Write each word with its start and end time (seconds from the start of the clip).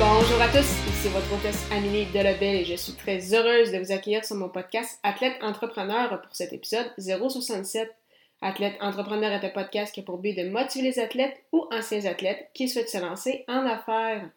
Bonjour 0.00 0.40
à 0.40 0.48
tous, 0.48 0.60
ici 0.60 1.08
votre 1.12 1.30
hôtesse 1.30 1.68
Amélie 1.70 2.06
Delebel 2.06 2.62
et 2.62 2.64
je 2.64 2.74
suis 2.74 2.94
très 2.94 3.34
heureuse 3.34 3.70
de 3.70 3.76
vous 3.76 3.92
accueillir 3.92 4.24
sur 4.24 4.34
mon 4.34 4.48
podcast 4.48 4.98
Athlète 5.02 5.36
Entrepreneur 5.42 6.22
pour 6.22 6.34
cet 6.34 6.54
épisode 6.54 6.90
067. 6.96 7.94
Athlète 8.40 8.76
Entrepreneur 8.80 9.30
est 9.30 9.46
un 9.46 9.50
podcast 9.50 9.92
qui 9.92 10.00
a 10.00 10.02
pour 10.02 10.16
but 10.16 10.34
de 10.34 10.48
motiver 10.48 10.88
les 10.88 10.98
athlètes 11.00 11.36
ou 11.52 11.66
anciens 11.70 12.06
athlètes 12.06 12.48
qui 12.54 12.66
souhaitent 12.66 12.88
se 12.88 12.96
lancer 12.96 13.44
en 13.46 13.66
affaires. 13.66 14.30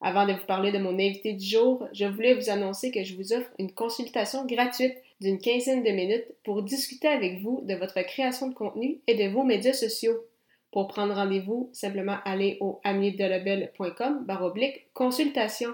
Avant 0.00 0.24
de 0.24 0.34
vous 0.34 0.46
parler 0.46 0.70
de 0.70 0.78
mon 0.78 0.94
invité 0.94 1.32
du 1.32 1.44
jour, 1.44 1.88
je 1.92 2.04
voulais 2.04 2.34
vous 2.34 2.48
annoncer 2.48 2.92
que 2.92 3.02
je 3.02 3.16
vous 3.16 3.32
offre 3.32 3.50
une 3.58 3.72
consultation 3.72 4.46
gratuite 4.46 4.94
d'une 5.20 5.40
quinzaine 5.40 5.82
de 5.82 5.90
minutes 5.90 6.28
pour 6.44 6.62
discuter 6.62 7.08
avec 7.08 7.42
vous 7.42 7.62
de 7.64 7.74
votre 7.74 8.00
création 8.02 8.46
de 8.46 8.54
contenu 8.54 9.00
et 9.08 9.16
de 9.16 9.34
vos 9.34 9.42
médias 9.42 9.72
sociaux. 9.72 10.27
Pour 10.70 10.88
prendre 10.88 11.14
rendez-vous, 11.14 11.70
simplement 11.72 12.18
allez 12.24 12.58
au 12.60 12.80
amiedelabel.com 12.84 14.24
baroblique 14.24 14.86
consultation. 14.92 15.70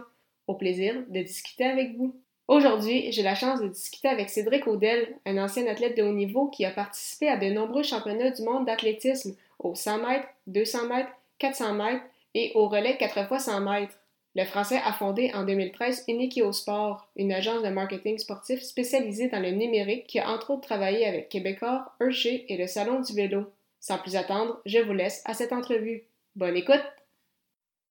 Au 0.47 0.55
plaisir 0.55 0.95
de 1.09 1.21
discuter 1.23 1.65
avec 1.65 1.97
vous. 1.97 2.15
Aujourd'hui, 2.47 3.11
j'ai 3.11 3.23
la 3.23 3.35
chance 3.35 3.61
de 3.61 3.69
discuter 3.69 4.09
avec 4.09 4.29
Cédric 4.29 4.67
Audel, 4.67 5.17
un 5.25 5.39
ancien 5.39 5.67
athlète 5.67 5.97
de 5.97 6.03
haut 6.03 6.13
niveau 6.13 6.49
qui 6.49 6.67
a 6.67 6.71
participé 6.71 7.29
à 7.29 7.39
de 7.39 7.47
nombreux 7.47 7.83
championnats 7.83 8.31
du 8.31 8.43
monde 8.43 8.67
d'athlétisme 8.67 9.35
au 9.59 9.75
100 9.75 10.07
mètres, 10.07 10.29
200 10.47 10.89
mètres, 10.89 11.11
400 11.39 11.75
mètres 11.75 12.05
et 12.35 12.53
au 12.55 12.69
relais 12.69 12.99
4 12.99 13.27
fois 13.27 13.39
100 13.39 13.61
mètres. 13.63 13.99
Le 14.37 14.45
Français 14.45 14.81
a 14.85 14.93
fondé 14.93 15.31
en 15.33 15.45
2013 15.45 16.05
Unikio 16.09 16.53
Sport, 16.53 17.09
une 17.17 17.33
agence 17.33 17.63
de 17.63 17.69
marketing 17.69 18.19
sportif 18.19 18.61
spécialisée 18.61 19.29
dans 19.29 19.41
le 19.41 19.53
numérique 19.53 20.07
qui 20.07 20.19
a 20.19 20.29
entre 20.29 20.51
autres 20.51 20.67
travaillé 20.67 21.07
avec 21.07 21.29
Québecor, 21.29 21.95
Hershey 22.01 22.45
et 22.49 22.57
le 22.57 22.67
Salon 22.67 23.01
du 23.01 23.15
vélo. 23.15 23.47
Sans 23.87 23.99
plus 23.99 24.17
attendre, 24.17 24.63
je 24.65 24.79
vous 24.79 24.95
laisse 24.95 25.21
à 25.27 25.35
cette 25.35 25.53
entrevue. 25.53 26.05
Bonne 26.37 26.57
écoute! 26.57 26.83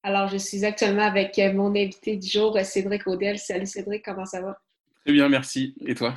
Alors, 0.02 0.28
je 0.28 0.38
suis 0.38 0.66
actuellement 0.66 1.04
avec 1.04 1.38
mon 1.54 1.70
invité 1.70 2.18
du 2.18 2.28
jour, 2.28 2.58
Cédric 2.64 3.06
Audel. 3.06 3.38
Salut 3.38 3.68
Cédric, 3.68 4.04
comment 4.04 4.26
ça 4.26 4.42
va? 4.42 4.60
Très 5.06 5.14
bien, 5.14 5.30
merci. 5.30 5.76
Et 5.86 5.94
toi? 5.94 6.16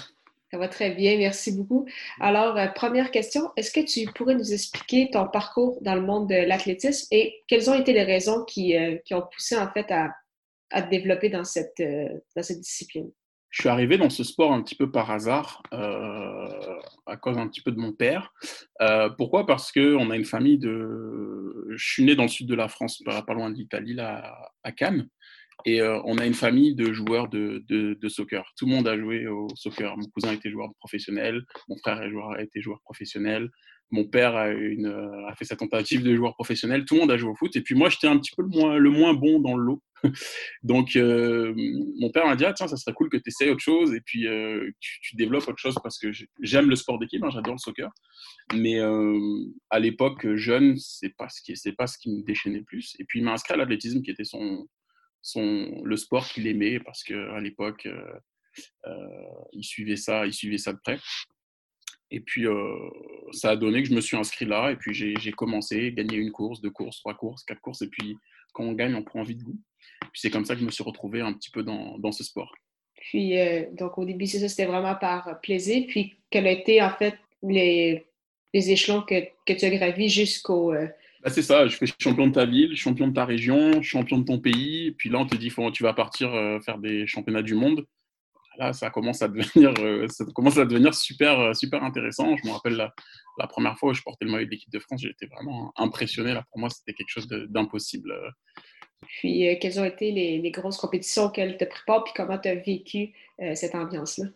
Ça 0.50 0.56
va 0.56 0.68
très 0.68 0.92
bien, 0.92 1.18
merci 1.18 1.52
beaucoup. 1.52 1.86
Alors, 2.20 2.56
euh, 2.56 2.68
première 2.68 3.10
question, 3.10 3.50
est-ce 3.58 3.70
que 3.70 3.84
tu 3.84 4.10
pourrais 4.14 4.34
nous 4.34 4.54
expliquer 4.54 5.10
ton 5.10 5.28
parcours 5.28 5.76
dans 5.82 5.94
le 5.94 6.00
monde 6.00 6.30
de 6.30 6.36
l'athlétisme 6.36 7.08
et 7.10 7.42
quelles 7.46 7.68
ont 7.68 7.78
été 7.78 7.92
les 7.92 8.04
raisons 8.04 8.44
qui, 8.44 8.74
euh, 8.78 8.96
qui 9.04 9.12
ont 9.12 9.28
poussé 9.30 9.58
en 9.58 9.70
fait 9.70 9.90
à, 9.90 10.10
à 10.70 10.80
te 10.80 10.88
développer 10.88 11.28
dans 11.28 11.44
cette, 11.44 11.80
euh, 11.80 12.08
dans 12.34 12.42
cette 12.42 12.60
discipline? 12.60 13.10
Je 13.56 13.62
suis 13.62 13.68
arrivé 13.70 13.96
dans 13.96 14.10
ce 14.10 14.22
sport 14.22 14.52
un 14.52 14.60
petit 14.60 14.74
peu 14.74 14.90
par 14.90 15.10
hasard, 15.10 15.62
euh, 15.72 16.46
à 17.06 17.16
cause 17.16 17.38
un 17.38 17.48
petit 17.48 17.62
peu 17.62 17.72
de 17.72 17.78
mon 17.78 17.90
père. 17.90 18.34
Euh, 18.82 19.08
pourquoi? 19.08 19.46
Parce 19.46 19.72
qu'on 19.72 20.10
a 20.10 20.16
une 20.16 20.26
famille 20.26 20.58
de... 20.58 21.66
Je 21.70 21.92
suis 21.92 22.04
né 22.04 22.14
dans 22.14 22.24
le 22.24 22.28
sud 22.28 22.46
de 22.48 22.54
la 22.54 22.68
France, 22.68 23.02
pas, 23.02 23.24
loin 23.32 23.48
de 23.48 23.56
l'Italie, 23.56 23.94
là, 23.94 24.52
à 24.62 24.72
Cannes. 24.72 25.08
Et 25.66 25.82
euh, 25.82 26.00
on 26.04 26.16
a 26.18 26.26
une 26.26 26.34
famille 26.34 26.76
de 26.76 26.92
joueurs 26.92 27.28
de, 27.28 27.64
de, 27.68 27.98
de, 28.00 28.08
soccer. 28.08 28.44
Tout 28.56 28.66
le 28.66 28.70
monde 28.70 28.86
a 28.86 28.96
joué 28.96 29.26
au 29.26 29.48
soccer. 29.56 29.96
Mon 29.96 30.06
cousin 30.06 30.32
était 30.32 30.48
joueur 30.48 30.70
professionnel, 30.78 31.42
mon 31.68 31.76
frère 31.76 31.98
a, 31.98 32.08
joueur, 32.08 32.38
été 32.38 32.60
professionnel, 32.84 33.50
mon 33.90 34.04
père 34.04 34.36
a, 34.36 34.48
une, 34.50 34.86
a, 34.86 35.34
fait 35.34 35.44
sa 35.44 35.56
tentative 35.56 36.04
de 36.04 36.14
joueur 36.14 36.34
professionnel. 36.34 36.84
Tout 36.84 36.94
le 36.94 37.00
monde 37.00 37.10
a 37.10 37.16
joué 37.16 37.30
au 37.30 37.34
foot. 37.34 37.54
Et 37.56 37.62
puis 37.62 37.74
moi, 37.74 37.88
j'étais 37.88 38.06
un 38.06 38.16
petit 38.16 38.30
peu 38.36 38.42
le 38.42 38.48
moins, 38.48 38.78
le 38.78 38.90
moins 38.90 39.12
bon 39.12 39.40
dans 39.40 39.56
le 39.56 39.64
lot. 39.64 39.82
Donc, 40.62 40.94
euh, 40.94 41.52
mon 41.98 42.10
père 42.10 42.26
m'a 42.26 42.36
dit 42.36 42.44
ah, 42.44 42.52
tiens, 42.52 42.68
ça 42.68 42.76
serait 42.76 42.94
cool 42.94 43.08
que 43.08 43.16
tu 43.16 43.28
essayes 43.28 43.50
autre 43.50 43.60
chose 43.60 43.92
et 43.92 44.00
puis 44.00 44.28
euh, 44.28 44.70
tu, 44.78 45.00
tu, 45.00 45.16
développes 45.16 45.48
autre 45.48 45.58
chose 45.58 45.74
parce 45.82 45.98
que 45.98 46.12
j'aime 46.42 46.68
le 46.68 46.76
sport 46.76 46.98
d'équipe, 46.98 47.24
hein, 47.24 47.30
j'adore 47.32 47.54
le 47.54 47.58
soccer. 47.58 47.90
Mais 48.54 48.78
euh, 48.78 49.18
à 49.70 49.80
l'époque, 49.80 50.34
jeune, 50.36 50.76
c'est 50.76 51.12
ce 51.28 51.42
qui, 51.42 51.72
pas 51.72 51.86
ce 51.88 51.98
qui 51.98 52.10
me 52.10 52.22
déchaînait 52.22 52.62
plus. 52.62 52.94
Et 53.00 53.04
puis, 53.04 53.20
il 53.20 53.24
m'a 53.24 53.32
inscrit 53.32 53.54
à 53.54 53.56
l'athlétisme 53.56 54.02
qui 54.02 54.10
était 54.10 54.24
son, 54.24 54.68
le 55.34 55.96
sport 55.96 56.28
qu'il 56.28 56.46
aimait 56.46 56.80
parce 56.80 57.02
qu'à 57.02 57.40
l'époque, 57.40 57.88
il, 59.52 59.64
suivait 59.64 59.96
ça, 59.96 60.26
il 60.26 60.32
suivait 60.32 60.58
ça 60.58 60.72
de 60.72 60.78
près. 60.82 60.98
Et 62.10 62.20
puis, 62.20 62.46
ça 63.32 63.50
a 63.50 63.56
donné 63.56 63.82
que 63.82 63.88
je 63.88 63.94
me 63.94 64.00
suis 64.00 64.16
inscrit 64.16 64.44
là. 64.44 64.70
Et 64.70 64.76
puis, 64.76 64.94
j'ai 64.94 65.32
commencé, 65.32 65.92
gagné 65.92 66.16
une 66.16 66.32
course, 66.32 66.60
deux 66.60 66.70
courses, 66.70 66.98
trois 66.98 67.14
courses, 67.14 67.44
quatre 67.44 67.60
courses. 67.60 67.82
Et 67.82 67.88
puis, 67.88 68.16
quand 68.52 68.64
on 68.64 68.72
gagne, 68.72 68.94
on 68.94 69.02
prend 69.02 69.20
envie 69.20 69.36
de 69.36 69.42
goût. 69.42 69.60
Puis 70.00 70.20
c'est 70.20 70.30
comme 70.30 70.44
ça 70.44 70.54
que 70.54 70.60
je 70.60 70.66
me 70.66 70.70
suis 70.70 70.84
retrouvé 70.84 71.20
un 71.20 71.32
petit 71.32 71.50
peu 71.50 71.62
dans, 71.62 71.98
dans 71.98 72.12
ce 72.12 72.24
sport. 72.24 72.52
Puis, 72.94 73.38
euh, 73.38 73.66
donc 73.72 73.98
au 73.98 74.04
début, 74.04 74.26
c'était 74.26 74.64
vraiment 74.64 74.94
par 74.94 75.40
plaisir. 75.42 75.84
Puis, 75.88 76.18
quels 76.30 76.46
été 76.46 76.82
en 76.82 76.90
fait 76.90 77.14
les, 77.42 78.06
les 78.54 78.70
échelons 78.70 79.02
que, 79.02 79.26
que, 79.46 79.52
tu 79.52 79.64
as 79.64 79.70
gravis 79.70 80.08
jusqu'au. 80.08 80.72
Euh... 80.72 80.88
Bah, 81.26 81.32
c'est 81.32 81.42
ça, 81.42 81.66
je 81.66 81.76
fais 81.76 81.86
champion 81.98 82.28
de 82.28 82.32
ta 82.32 82.46
ville, 82.46 82.76
champion 82.76 83.08
de 83.08 83.12
ta 83.12 83.24
région, 83.24 83.82
champion 83.82 84.18
de 84.18 84.24
ton 84.24 84.38
pays. 84.38 84.92
Puis 84.92 85.08
là, 85.08 85.18
on 85.18 85.26
te 85.26 85.34
dit, 85.36 85.50
faut, 85.50 85.68
tu 85.72 85.82
vas 85.82 85.92
partir 85.92 86.32
euh, 86.32 86.60
faire 86.60 86.78
des 86.78 87.06
championnats 87.08 87.42
du 87.42 87.54
monde. 87.54 87.84
Là, 88.58 88.72
ça 88.72 88.90
commence 88.90 89.20
à 89.20 89.28
devenir, 89.28 89.74
euh, 89.80 90.06
ça 90.08 90.24
commence 90.34 90.56
à 90.56 90.64
devenir 90.64 90.94
super, 90.94 91.54
super 91.54 91.82
intéressant. 91.82 92.36
Je 92.36 92.46
me 92.46 92.52
rappelle 92.52 92.76
la, 92.76 92.94
la 93.38 93.46
première 93.48 93.76
fois 93.76 93.90
où 93.90 93.94
je 93.94 94.02
portais 94.02 94.24
le 94.24 94.30
maillot 94.30 94.46
de 94.46 94.52
l'équipe 94.52 94.72
de 94.72 94.78
France, 94.78 95.02
j'étais 95.02 95.26
vraiment 95.26 95.72
impressionné. 95.76 96.32
Là, 96.32 96.44
pour 96.50 96.60
moi, 96.60 96.70
c'était 96.70 96.94
quelque 96.94 97.10
chose 97.10 97.26
d'impossible. 97.26 98.14
Puis, 99.02 99.48
euh, 99.48 99.56
quelles 99.60 99.80
ont 99.80 99.84
été 99.84 100.10
les, 100.10 100.38
les, 100.38 100.50
grosses 100.50 100.78
compétitions 100.78 101.24
auxquelles 101.24 101.56
tu 101.58 101.66
pris 101.66 101.82
part, 101.86 102.04
puis 102.04 102.12
comment 102.14 102.38
tu 102.38 102.48
as 102.48 102.54
vécu 102.54 103.12
euh, 103.40 103.54
cette 103.54 103.74
ambiance-là? 103.74 104.26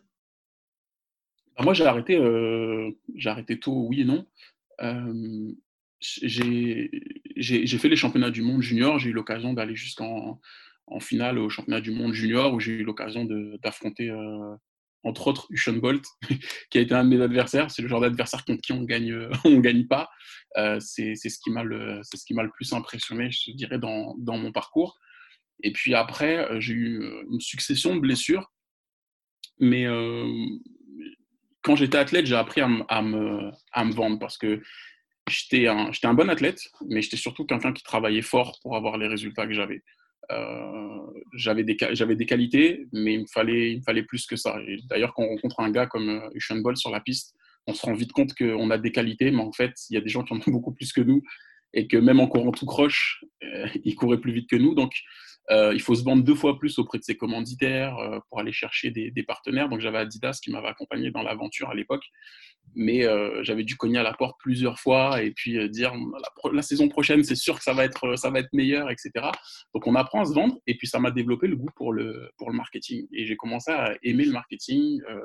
Ben, 1.56 1.64
moi, 1.64 1.74
j'ai 1.74 1.86
arrêté, 1.86 2.16
euh, 2.16 2.90
j'ai 3.14 3.30
arrêté 3.30 3.58
tôt, 3.58 3.86
oui 3.88 4.02
et 4.02 4.04
non. 4.04 4.26
J'ai 6.00 6.90
fait 7.78 7.88
les 7.88 7.96
championnats 7.96 8.30
du 8.30 8.42
monde 8.42 8.62
junior. 8.62 8.98
J'ai 8.98 9.10
eu 9.10 9.12
l'occasion 9.12 9.52
d'aller 9.52 9.76
jusqu'en 9.76 10.40
en 10.86 11.00
finale 11.00 11.38
au 11.38 11.48
championnat 11.48 11.80
du 11.80 11.92
monde 11.92 12.12
junior, 12.12 12.52
où 12.52 12.60
j'ai 12.60 12.72
eu 12.72 12.84
l'occasion 12.84 13.26
d'affronter 13.62 14.10
entre 15.02 15.28
autres 15.28 15.46
Usain 15.50 15.74
Bolt, 15.74 16.04
qui 16.70 16.78
a 16.78 16.80
été 16.80 16.94
un 16.94 17.04
de 17.04 17.08
mes 17.08 17.22
adversaires. 17.22 17.70
C'est 17.70 17.82
le 17.82 17.88
genre 17.88 18.00
d'adversaire 18.00 18.44
contre 18.44 18.60
qui 18.60 18.72
on 18.72 18.82
gagne, 18.82 19.28
on 19.44 19.60
gagne 19.60 19.86
pas. 19.86 20.08
Euh, 20.56 20.78
c'est 20.80 21.14
ce 21.14 21.38
qui 21.38 21.50
m'a 21.50 21.62
le, 21.62 22.00
le 22.00 22.50
plus 22.50 22.72
impressionné, 22.72 23.30
je 23.30 23.52
dirais, 23.52 23.78
dans, 23.78 24.14
dans 24.18 24.36
mon 24.36 24.52
parcours. 24.52 24.98
Et 25.62 25.72
puis 25.72 25.94
après, 25.94 26.50
euh, 26.50 26.60
j'ai 26.60 26.74
eu 26.74 27.02
euh, 27.02 27.22
une 27.30 27.40
succession 27.40 27.94
de 27.94 28.00
blessures. 28.00 28.50
Mais 29.58 29.86
euh, 29.86 30.26
quand 31.62 31.76
j'étais 31.76 31.98
athlète, 31.98 32.26
j'ai 32.26 32.36
appris 32.36 32.60
à, 32.60 32.68
à, 32.88 33.02
me, 33.02 33.50
à 33.72 33.84
me 33.84 33.92
vendre 33.92 34.18
parce 34.18 34.38
que 34.38 34.62
j'étais 35.30 35.66
un, 35.66 35.90
un 36.02 36.14
bon 36.14 36.28
athlète, 36.28 36.60
mais 36.88 37.02
j'étais 37.02 37.16
surtout 37.16 37.44
quelqu'un 37.44 37.72
qui 37.72 37.82
travaillait 37.82 38.22
fort 38.22 38.58
pour 38.62 38.76
avoir 38.76 38.98
les 38.98 39.08
résultats 39.08 39.46
que 39.46 39.54
j'avais. 39.54 39.82
Euh, 40.30 40.98
j'avais 41.34 41.64
des, 41.64 41.74
des 41.74 42.26
qualités, 42.26 42.86
mais 42.92 43.14
il 43.14 43.20
me 43.22 43.26
fallait, 43.26 43.72
il 43.72 43.82
fallait 43.82 44.02
plus 44.02 44.26
que 44.26 44.36
ça. 44.36 44.56
D'ailleurs, 44.84 45.14
quand 45.14 45.24
on 45.24 45.28
rencontre 45.28 45.60
un 45.60 45.70
gars 45.70 45.86
comme 45.86 46.08
euh, 46.08 46.30
Usain 46.34 46.62
sur 46.74 46.90
la 46.90 47.00
piste, 47.00 47.34
on 47.66 47.74
se 47.74 47.84
rend 47.84 47.94
vite 47.94 48.12
compte 48.12 48.34
qu'on 48.34 48.70
a 48.70 48.78
des 48.78 48.92
qualités, 48.92 49.30
mais 49.30 49.42
en 49.42 49.52
fait, 49.52 49.72
il 49.90 49.94
y 49.94 49.96
a 49.96 50.00
des 50.00 50.08
gens 50.08 50.22
qui 50.22 50.32
en 50.32 50.36
ont 50.36 50.42
beaucoup 50.46 50.72
plus 50.72 50.92
que 50.92 51.00
nous 51.00 51.22
et 51.72 51.86
que 51.86 51.96
même 51.96 52.20
en 52.20 52.26
courant 52.26 52.52
tout 52.52 52.66
croche, 52.66 53.24
euh, 53.42 53.66
ils 53.84 53.94
couraient 53.94 54.20
plus 54.20 54.32
vite 54.32 54.48
que 54.48 54.56
nous. 54.56 54.74
Donc, 54.74 54.92
il 55.48 55.80
faut 55.80 55.94
se 55.94 56.04
vendre 56.04 56.22
deux 56.22 56.34
fois 56.34 56.58
plus 56.58 56.78
auprès 56.78 56.98
de 56.98 57.04
ses 57.04 57.16
commanditaires 57.16 57.96
euh, 57.98 58.18
pour 58.28 58.40
aller 58.40 58.52
chercher 58.52 58.90
des, 58.90 59.22
partenaires. 59.22 59.68
Donc, 59.68 59.80
j'avais 59.80 59.98
Adidas 59.98 60.38
qui 60.42 60.50
m'avait 60.50 60.68
accompagné 60.68 61.10
dans 61.10 61.22
l'aventure 61.22 61.70
à 61.70 61.74
l'époque. 61.74 62.04
Mais 62.74 63.04
euh, 63.04 63.42
j'avais 63.42 63.64
dû 63.64 63.76
cogner 63.76 63.98
à 63.98 64.02
la 64.02 64.12
porte 64.12 64.36
plusieurs 64.38 64.78
fois 64.78 65.22
et 65.22 65.32
puis 65.32 65.58
euh, 65.58 65.68
dire 65.68 65.92
la, 66.52 66.62
saison 66.62 66.88
prochaine 66.88 67.24
c'est 67.24 67.34
sûr 67.34 67.58
que 67.58 67.64
ça 67.64 67.72
va 67.72 67.84
être 67.84 68.14
ça 68.16 68.30
va 68.30 68.38
être 68.38 68.52
meilleur 68.52 68.90
etc 68.90 69.26
donc 69.74 69.86
on 69.86 69.94
apprend 69.96 70.20
à 70.20 70.24
se 70.24 70.34
vendre 70.34 70.56
et 70.66 70.76
puis 70.76 70.86
ça 70.86 71.00
m'a 71.00 71.10
développé 71.10 71.48
le 71.48 71.56
goût 71.56 71.70
pour 71.74 71.92
le 71.92 72.30
pour 72.36 72.50
le 72.50 72.56
marketing. 72.56 73.06
Et 73.12 73.26
j'ai 73.26 73.36
commencé 73.36 73.70
à 73.70 73.94
aimer 74.02 74.24
le 74.24 74.32
marketing 74.32 75.00
euh, 75.08 75.24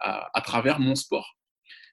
à, 0.00 0.40
travers 0.42 0.78
mon 0.78 0.94
sport. 0.94 1.36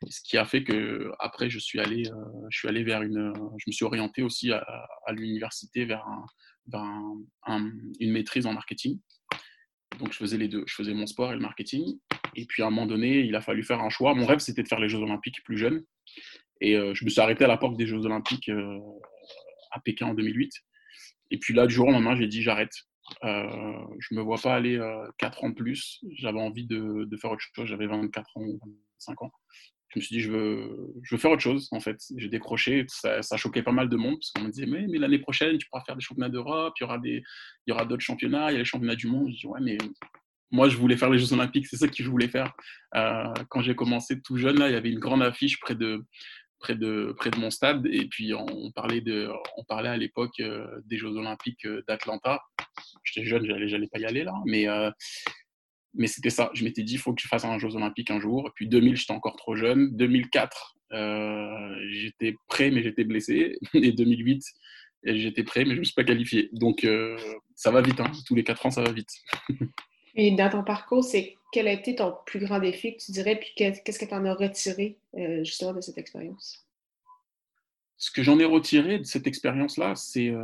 Ce 0.09 0.19
qui 0.21 0.37
a 0.37 0.45
fait 0.45 0.63
que 0.63 1.11
après 1.19 1.49
je 1.49 1.59
suis 1.59 1.79
allé 1.79 2.07
euh, 2.07 2.47
je 2.49 2.59
suis 2.59 2.67
allé 2.67 2.83
vers 2.83 3.01
une 3.01 3.33
je 3.57 3.63
me 3.67 3.71
suis 3.71 3.85
orienté 3.85 4.23
aussi 4.23 4.51
à, 4.51 4.59
à 5.05 5.11
l'université 5.13 5.85
vers, 5.85 6.05
un, 6.07 6.25
une 6.73 8.11
maîtrise 8.11 8.45
en 8.45 8.53
marketing 8.53 8.99
donc 9.99 10.13
je 10.13 10.17
faisais 10.17 10.37
les 10.37 10.47
deux 10.47 10.63
je 10.67 10.75
faisais 10.75 10.93
mon 10.93 11.07
sport 11.07 11.31
et 11.31 11.35
le 11.35 11.41
marketing 11.41 11.99
et 12.35 12.45
puis 12.45 12.63
à 12.63 12.67
un 12.67 12.69
moment 12.69 12.85
donné, 12.85 13.19
il 13.19 13.35
a 13.35 13.41
fallu 13.41 13.63
faire 13.63 13.81
un 13.81 13.89
choix. 13.89 14.13
Mon 14.13 14.25
rêve, 14.25 14.39
c'était 14.39 14.63
de 14.63 14.67
faire 14.67 14.79
les 14.79 14.89
Jeux 14.89 14.99
Olympiques 14.99 15.43
plus 15.43 15.57
jeune. 15.57 15.83
Et 16.61 16.75
euh, 16.75 16.93
je 16.93 17.03
me 17.05 17.09
suis 17.09 17.19
arrêté 17.19 17.43
à 17.43 17.47
la 17.47 17.57
porte 17.57 17.77
des 17.77 17.87
Jeux 17.87 18.05
Olympiques 18.05 18.49
euh, 18.49 18.79
à 19.71 19.79
Pékin 19.79 20.07
en 20.07 20.13
2008. 20.13 20.51
Et 21.31 21.37
puis 21.37 21.53
là, 21.53 21.67
du 21.67 21.73
jour 21.73 21.87
au 21.87 21.91
lendemain, 21.91 22.15
j'ai 22.15 22.27
dit 22.27 22.41
j'arrête. 22.41 22.73
Euh, 23.23 23.85
je 23.99 24.15
me 24.15 24.21
vois 24.21 24.37
pas 24.37 24.55
aller 24.55 24.79
4 25.17 25.43
ans 25.43 25.53
plus. 25.53 26.03
J'avais 26.17 26.39
envie 26.39 26.65
de, 26.65 27.07
faire 27.19 27.31
autre 27.31 27.43
chose. 27.55 27.67
J'avais 27.67 27.87
24 27.87 28.37
ans 28.37 28.41
ou 28.41 28.59
25 28.99 29.21
ans. 29.23 29.31
Je 29.93 29.99
me 29.99 30.01
suis 30.01 30.15
dit, 30.15 30.21
je 30.21 30.31
veux, 30.31 30.93
je 31.03 31.15
veux 31.15 31.19
faire 31.19 31.31
autre 31.31 31.41
chose, 31.41 31.67
en 31.71 31.81
fait. 31.81 31.97
J'ai 32.15 32.29
décroché. 32.29 32.85
Ça, 32.87 33.21
ça, 33.21 33.35
choquait 33.35 33.63
pas 33.63 33.73
mal 33.73 33.89
de 33.89 33.97
monde 33.97 34.15
parce 34.15 34.31
qu'on 34.31 34.43
me 34.43 34.51
disait, 34.51 34.65
mais, 34.65 34.85
mais 34.87 34.97
l'année 34.97 35.19
prochaine, 35.19 35.57
tu 35.57 35.67
pourras 35.67 35.83
faire 35.83 35.95
des 35.95 36.01
championnats 36.01 36.29
d'Europe, 36.29 36.73
il 36.79 37.21
y 37.67 37.71
aura 37.71 37.85
d'autres 37.85 38.03
championnats, 38.03 38.51
il 38.51 38.53
y 38.53 38.55
a 38.55 38.59
les 38.59 38.65
championnats 38.65 38.95
du 38.95 39.07
monde. 39.07 39.29
Je 39.31 39.39
dis, 39.39 39.47
ouais, 39.47 39.59
mais 39.61 39.77
moi, 40.51 40.69
je 40.69 40.77
voulais 40.77 40.97
faire 40.97 41.09
les 41.09 41.19
Jeux 41.19 41.33
Olympiques. 41.33 41.67
C'est 41.67 41.77
ça 41.77 41.87
que 41.87 41.93
je 41.95 42.09
voulais 42.09 42.27
faire. 42.27 42.53
Euh, 42.95 43.33
quand 43.49 43.61
j'ai 43.61 43.75
commencé 43.75 44.21
tout 44.21 44.37
jeune, 44.37 44.59
là, 44.59 44.69
il 44.69 44.73
y 44.73 44.77
avait 44.77 44.91
une 44.91 44.99
grande 44.99 45.23
affiche 45.23 45.59
près 45.59 45.75
de, 45.75 46.05
près 46.59 46.75
de, 46.75 47.13
près 47.17 47.31
de 47.31 47.37
mon 47.37 47.49
stade. 47.49 47.85
Et 47.87 48.05
puis, 48.05 48.33
on 48.33 48.71
parlait, 48.71 49.01
de, 49.01 49.29
on 49.57 49.63
parlait 49.63 49.89
à 49.89 49.97
l'époque 49.97 50.39
euh, 50.39 50.67
des 50.85 50.97
Jeux 50.97 51.15
Olympiques 51.15 51.65
euh, 51.65 51.83
d'Atlanta. 51.87 52.41
J'étais 53.03 53.25
jeune, 53.27 53.45
j'allais, 53.45 53.67
j'allais 53.67 53.87
pas 53.87 53.99
y 53.99 54.05
aller 54.05 54.23
là. 54.23 54.33
Mais, 54.45 54.67
mais 55.93 56.07
c'était 56.07 56.29
ça. 56.29 56.51
Je 56.53 56.63
m'étais 56.63 56.83
dit, 56.83 56.93
il 56.93 56.99
faut 56.99 57.13
que 57.13 57.21
je 57.21 57.27
fasse 57.27 57.45
un 57.45 57.59
Jeux 57.59 57.75
Olympiques 57.75 58.11
un 58.11 58.19
jour. 58.19 58.47
Et 58.47 58.51
puis 58.55 58.67
2000, 58.67 58.95
j'étais 58.95 59.13
encore 59.13 59.35
trop 59.35 59.55
jeune. 59.55 59.95
2004, 59.95 60.77
j'étais 61.89 62.35
prêt, 62.47 62.71
mais 62.71 62.83
j'étais 62.83 63.03
blessé. 63.03 63.57
Et 63.73 63.91
2008, 63.91 64.43
j'étais 65.03 65.43
prêt, 65.43 65.61
mais 65.61 65.71
je 65.71 65.75
ne 65.75 65.79
me 65.79 65.83
suis 65.83 65.93
pas 65.93 66.03
qualifié. 66.03 66.49
Donc, 66.53 66.87
ça 67.55 67.71
va 67.71 67.81
vite. 67.81 67.99
Hein. 67.99 68.11
Tous 68.25 68.35
les 68.35 68.43
4 68.43 68.65
ans, 68.65 68.71
ça 68.71 68.81
va 68.81 68.91
vite. 68.91 69.11
Et 70.15 70.31
dans 70.31 70.49
ton 70.49 70.63
parcours, 70.63 71.03
c'est 71.03 71.35
quel 71.51 71.67
a 71.67 71.73
été 71.73 71.95
ton 71.95 72.15
plus 72.25 72.39
grand 72.39 72.59
défi 72.59 72.95
que 72.95 73.03
tu 73.03 73.11
dirais, 73.11 73.37
puis 73.37 73.51
qu'est-ce 73.55 73.99
que 73.99 74.05
tu 74.05 74.13
en 74.13 74.25
as 74.25 74.33
retiré 74.33 74.97
euh, 75.15 75.43
justement 75.43 75.73
de 75.73 75.81
cette 75.81 75.97
expérience? 75.97 76.65
Ce 78.03 78.09
que 78.09 78.23
j'en 78.23 78.39
ai 78.39 78.45
retiré 78.45 78.97
de 78.97 79.03
cette 79.03 79.27
expérience-là, 79.27 79.93
c'est 79.93 80.29
euh, 80.29 80.43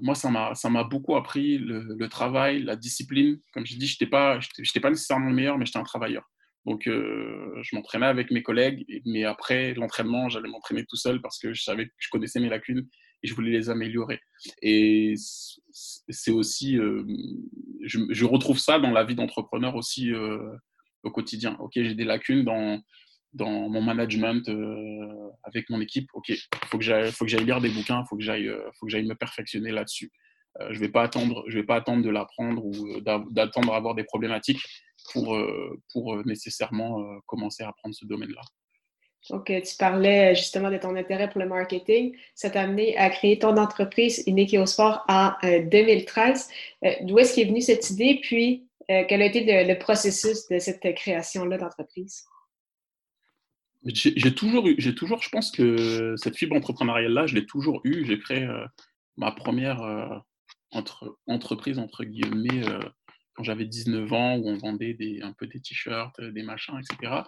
moi, 0.00 0.16
ça 0.16 0.28
m'a 0.28 0.82
beaucoup 0.82 1.14
appris 1.14 1.56
le, 1.56 2.08
travail, 2.08 2.64
la 2.64 2.74
discipline. 2.74 3.38
Comme 3.52 3.64
je 3.64 3.76
dis, 3.76 3.86
je 3.86 3.94
n'étais 3.94 4.10
pas, 4.10 4.40
pas 4.82 4.90
nécessairement 4.90 5.28
le 5.28 5.34
meilleur, 5.34 5.58
mais 5.58 5.64
j'étais 5.64 5.78
un 5.78 5.84
travailleur. 5.84 6.28
Donc, 6.66 6.88
euh, 6.88 7.56
je 7.62 7.76
m'entraînais 7.76 8.06
avec 8.06 8.32
mes 8.32 8.42
collègues, 8.42 8.84
mais 9.06 9.22
après 9.22 9.74
l'entraînement, 9.74 10.28
j'allais 10.28 10.48
m'entraîner 10.48 10.84
tout 10.84 10.96
seul 10.96 11.20
parce 11.20 11.38
que 11.38 11.54
je 11.54 11.62
savais 11.62 11.86
que 11.86 11.92
je 11.98 12.08
connaissais 12.10 12.40
mes 12.40 12.48
lacunes 12.48 12.88
et 13.22 13.28
je 13.28 13.34
voulais 13.36 13.52
les 13.52 13.70
améliorer. 13.70 14.18
Et 14.60 15.14
c'est 15.70 16.32
aussi, 16.32 16.78
euh, 16.78 17.04
je, 17.82 18.24
retrouve 18.24 18.58
ça 18.58 18.80
dans 18.80 18.90
la 18.90 19.04
vie 19.04 19.14
d'entrepreneur 19.14 19.76
aussi 19.76 20.12
euh, 20.12 20.52
au 21.04 21.12
quotidien. 21.12 21.56
Ok, 21.60 21.74
j'ai 21.76 21.94
des 21.94 22.04
lacunes 22.04 22.42
dans, 22.42 22.82
dans 23.32 23.68
mon 23.68 23.80
management 23.80 24.48
avec 25.44 25.70
mon 25.70 25.80
équipe. 25.80 26.08
Ok, 26.14 26.28
il 26.28 26.38
faut 26.64 26.78
que 26.78 26.84
j'aille 26.84 27.44
lire 27.44 27.60
des 27.60 27.70
bouquins, 27.70 28.02
il 28.04 28.08
faut 28.08 28.16
que 28.16 28.22
j'aille 28.22 29.06
me 29.06 29.14
perfectionner 29.14 29.70
là-dessus. 29.70 30.10
je 30.60 30.74
ne 30.74 30.78
vais 30.78 30.88
pas 30.90 31.02
attendre, 31.02 31.44
vais 31.48 31.62
pas 31.62 31.76
attendre 31.76 32.02
de 32.02 32.10
l'apprendre 32.10 32.64
ou 32.64 33.00
d'attendre 33.00 33.72
à 33.72 33.76
avoir 33.76 33.94
des 33.94 34.04
problématiques 34.04 34.60
pour, 35.12 35.34
euh, 35.34 35.78
pour 35.92 36.14
euh, 36.14 36.22
nécessairement 36.26 37.00
euh, 37.00 37.18
commencer 37.26 37.62
à 37.62 37.68
apprendre 37.68 37.94
ce 37.94 38.06
domaine-là. 38.06 38.42
Donc, 39.30 39.46
tu 39.46 39.76
parlais 39.78 40.34
justement 40.34 40.68
de 40.68 40.78
ton 40.78 40.96
intérêt 40.96 41.30
pour 41.30 41.40
le 41.40 41.46
marketing. 41.46 42.16
Ça 42.34 42.50
t'a 42.50 42.62
amené 42.62 42.96
à 42.96 43.08
créer 43.08 43.38
ton 43.38 43.56
entreprise 43.56 44.24
Inekio 44.26 44.66
Sport 44.66 45.04
en 45.08 45.30
2013. 45.44 46.48
D'où 47.02 47.20
est-ce 47.20 47.36
qu'est 47.36 47.44
venue 47.44 47.60
cette 47.60 47.88
idée? 47.90 48.18
Puis, 48.20 48.66
quel 48.88 49.22
a 49.22 49.24
été 49.24 49.64
le, 49.64 49.78
processus 49.78 50.48
de 50.48 50.58
cette 50.58 50.92
création-là 50.96 51.56
d'entreprise? 51.56 52.24
J'ai 53.84 54.34
toujours 54.34 54.68
eu, 54.68 54.76
j'ai 54.78 54.94
toujours, 54.94 55.22
je 55.22 55.28
pense 55.28 55.50
que 55.50 56.14
cette 56.16 56.36
fibre 56.36 56.54
entrepreneuriale-là, 56.54 57.26
je 57.26 57.34
l'ai 57.34 57.46
toujours 57.46 57.80
eue. 57.84 58.04
J'ai 58.06 58.18
créé 58.18 58.48
ma 59.16 59.32
première 59.32 60.22
entre, 60.70 61.18
entreprise, 61.26 61.78
entre 61.78 62.04
guillemets, 62.04 62.62
quand 63.34 63.42
j'avais 63.42 63.64
19 63.64 64.12
ans, 64.12 64.36
où 64.36 64.48
on 64.48 64.56
vendait 64.56 64.94
des, 64.94 65.20
un 65.22 65.32
peu 65.32 65.46
des 65.46 65.60
t-shirts, 65.60 66.18
euh, 66.20 66.30
des 66.32 66.42
machins, 66.42 66.74
etc. 66.78 67.22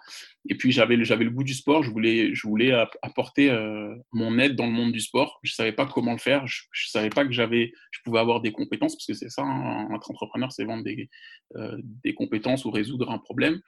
Et 0.48 0.54
puis 0.54 0.72
j'avais 0.72 0.96
le, 0.96 1.30
goût 1.30 1.44
du 1.44 1.54
sport, 1.54 1.82
je 1.82 1.90
voulais, 1.90 2.72
apporter 3.02 3.50
euh, 3.50 3.94
mon 4.12 4.38
aide 4.38 4.54
dans 4.56 4.66
le 4.66 4.72
monde 4.72 4.92
du 4.92 5.00
sport. 5.00 5.40
Je 5.42 5.52
ne 5.52 5.54
savais 5.54 5.72
pas 5.72 5.86
comment 5.86 6.12
le 6.12 6.18
faire, 6.18 6.46
je 6.46 6.62
ne 6.86 6.90
savais 6.90 7.10
pas 7.10 7.24
que 7.24 7.32
je 7.32 8.00
pouvais 8.04 8.18
avoir 8.18 8.40
des 8.40 8.52
compétences, 8.52 8.94
parce 8.96 9.06
que 9.06 9.14
c'est 9.14 9.30
ça, 9.30 9.42
hein, 9.42 9.88
être 9.94 10.10
entrepreneur, 10.10 10.52
c'est 10.52 10.64
vendre 10.64 10.84
des, 10.84 11.08
euh, 11.56 11.76
des 12.02 12.14
compétences 12.14 12.64
ou 12.64 12.70
résoudre 12.70 13.10
un 13.10 13.18
problème. 13.18 13.60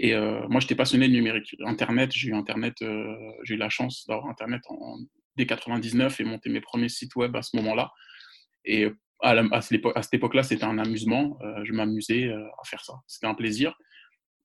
Et 0.00 0.12
moi, 0.48 0.58
j'étais 0.58 0.74
passionné 0.74 1.06
de 1.06 1.12
numérique. 1.12 1.54
Internet, 1.64 2.10
j'ai 2.12 2.30
eu 2.30 2.34
Internet, 2.34 2.74
eu 2.80 3.56
la 3.56 3.68
chance 3.68 4.04
d'avoir 4.08 4.26
Internet 4.26 4.60
en, 4.68 4.98
dès 5.36 5.46
99 5.46 6.18
et 6.18 6.24
monter 6.24 6.50
mes 6.50 6.60
premiers 6.60 6.88
sites 6.88 7.14
web 7.14 7.36
à 7.36 7.42
ce 7.42 7.56
moment-là. 7.56 7.92
Et 8.64 8.88
à, 9.20 9.60
cette 9.60 10.14
époque-là, 10.14 10.42
c'était 10.42 10.64
un 10.64 10.78
amusement. 10.78 11.38
Euh, 11.42 11.64
je 11.64 11.72
m'amusais 11.72 12.26
euh, 12.26 12.46
à 12.60 12.64
faire 12.66 12.84
ça. 12.84 12.94
C'était 13.06 13.26
un 13.26 13.34
plaisir. 13.34 13.74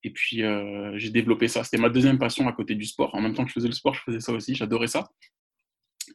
Et 0.02 0.10
puis, 0.10 0.42
euh, 0.42 0.92
j'ai 0.96 1.10
développé 1.10 1.48
ça. 1.48 1.64
C'était 1.64 1.82
ma 1.82 1.90
deuxième 1.90 2.18
passion 2.18 2.48
à 2.48 2.52
côté 2.52 2.74
du 2.74 2.86
sport. 2.86 3.14
En 3.14 3.20
même 3.20 3.34
temps 3.34 3.44
que 3.44 3.50
je 3.50 3.54
faisais 3.54 3.68
le 3.68 3.74
sport, 3.74 3.94
je 3.94 4.00
faisais 4.00 4.20
ça 4.20 4.32
aussi. 4.32 4.54
J'adorais 4.54 4.86
ça. 4.86 5.10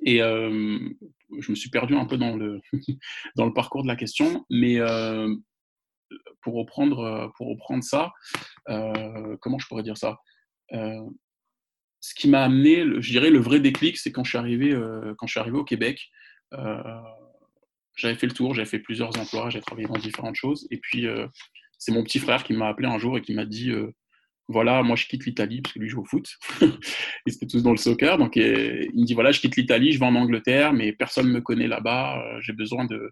Et 0.04 0.18
je 0.18 1.52
me 1.52 1.56
suis 1.56 1.70
perdu 1.70 1.96
un 1.96 2.06
peu 2.06 2.18
dans 2.18 2.36
le, 2.36 2.60
dans 3.36 3.46
le 3.46 3.54
parcours 3.54 3.84
de 3.84 3.88
la 3.88 3.96
question. 3.96 4.46
Mais 4.50 4.78
pour, 6.42 6.56
reprendre, 6.56 7.32
pour 7.38 7.48
reprendre 7.48 7.84
ça, 7.84 8.12
comment 8.68 9.60
je 9.60 9.68
pourrais 9.68 9.84
dire 9.84 9.98
ça? 9.98 10.18
Ce 10.72 12.14
qui 12.16 12.28
m'a 12.28 12.44
amené, 12.44 12.84
je 13.00 13.12
dirais, 13.12 13.30
le 13.30 13.40
vrai 13.40 13.60
déclic, 13.60 13.98
c'est 13.98 14.12
quand, 14.12 14.24
je 14.24 14.30
suis 14.30 14.38
arrivé, 14.38 14.72
quand 15.18 15.28
je 15.28 15.32
suis 15.32 15.40
arrivé 15.40 15.58
au 15.58 15.64
Québec 15.64 16.10
j'avais 17.96 18.16
fait 18.16 18.28
le 18.28 18.34
tour, 18.34 18.54
j'avais 18.54 18.68
fait 18.68 18.80
plusieurs 18.80 19.18
emplois, 19.20 19.50
j'ai 19.50 19.62
travaillé 19.62 19.88
dans 19.88 19.98
différentes 19.98 20.36
choses. 20.36 20.68
Et 20.72 20.78
puis, 20.78 21.08
euh, 21.08 21.28
c'est 21.78 21.92
mon 21.92 22.04
petit 22.04 22.20
frère 22.20 22.44
qui 22.44 22.54
m'a 22.54 22.68
appelé 22.68 22.88
un 22.88 22.98
jour 22.98 23.18
et 23.18 23.22
qui 23.22 23.34
m'a 23.34 23.46
dit 23.46 23.72
euh, 23.72 23.92
Voilà, 24.48 24.84
moi 24.84 24.96
je 24.96 25.06
quitte 25.06 25.26
l'Italie, 25.26 25.62
parce 25.62 25.74
que 25.74 25.80
lui 25.80 25.90
joue 25.90 26.02
au 26.02 26.06
foot. 26.06 26.28
Ils 26.62 27.34
étaient 27.34 27.48
tous 27.48 27.64
dans 27.64 27.72
le 27.72 27.78
soccer. 27.78 28.18
Donc, 28.18 28.36
il 28.36 28.44
me 28.44 29.06
dit 29.06 29.14
Voilà, 29.14 29.32
je 29.32 29.40
quitte 29.40 29.56
l'Italie, 29.56 29.92
je 29.94 30.00
vais 30.00 30.06
en 30.06 30.16
Angleterre, 30.16 30.74
mais 30.74 30.94
personne 30.94 31.28
ne 31.28 31.34
me 31.34 31.42
connaît 31.42 31.68
là-bas. 31.68 32.22
Euh, 32.22 32.40
j'ai 32.42 32.54
besoin 32.54 32.86
de. 32.86 33.12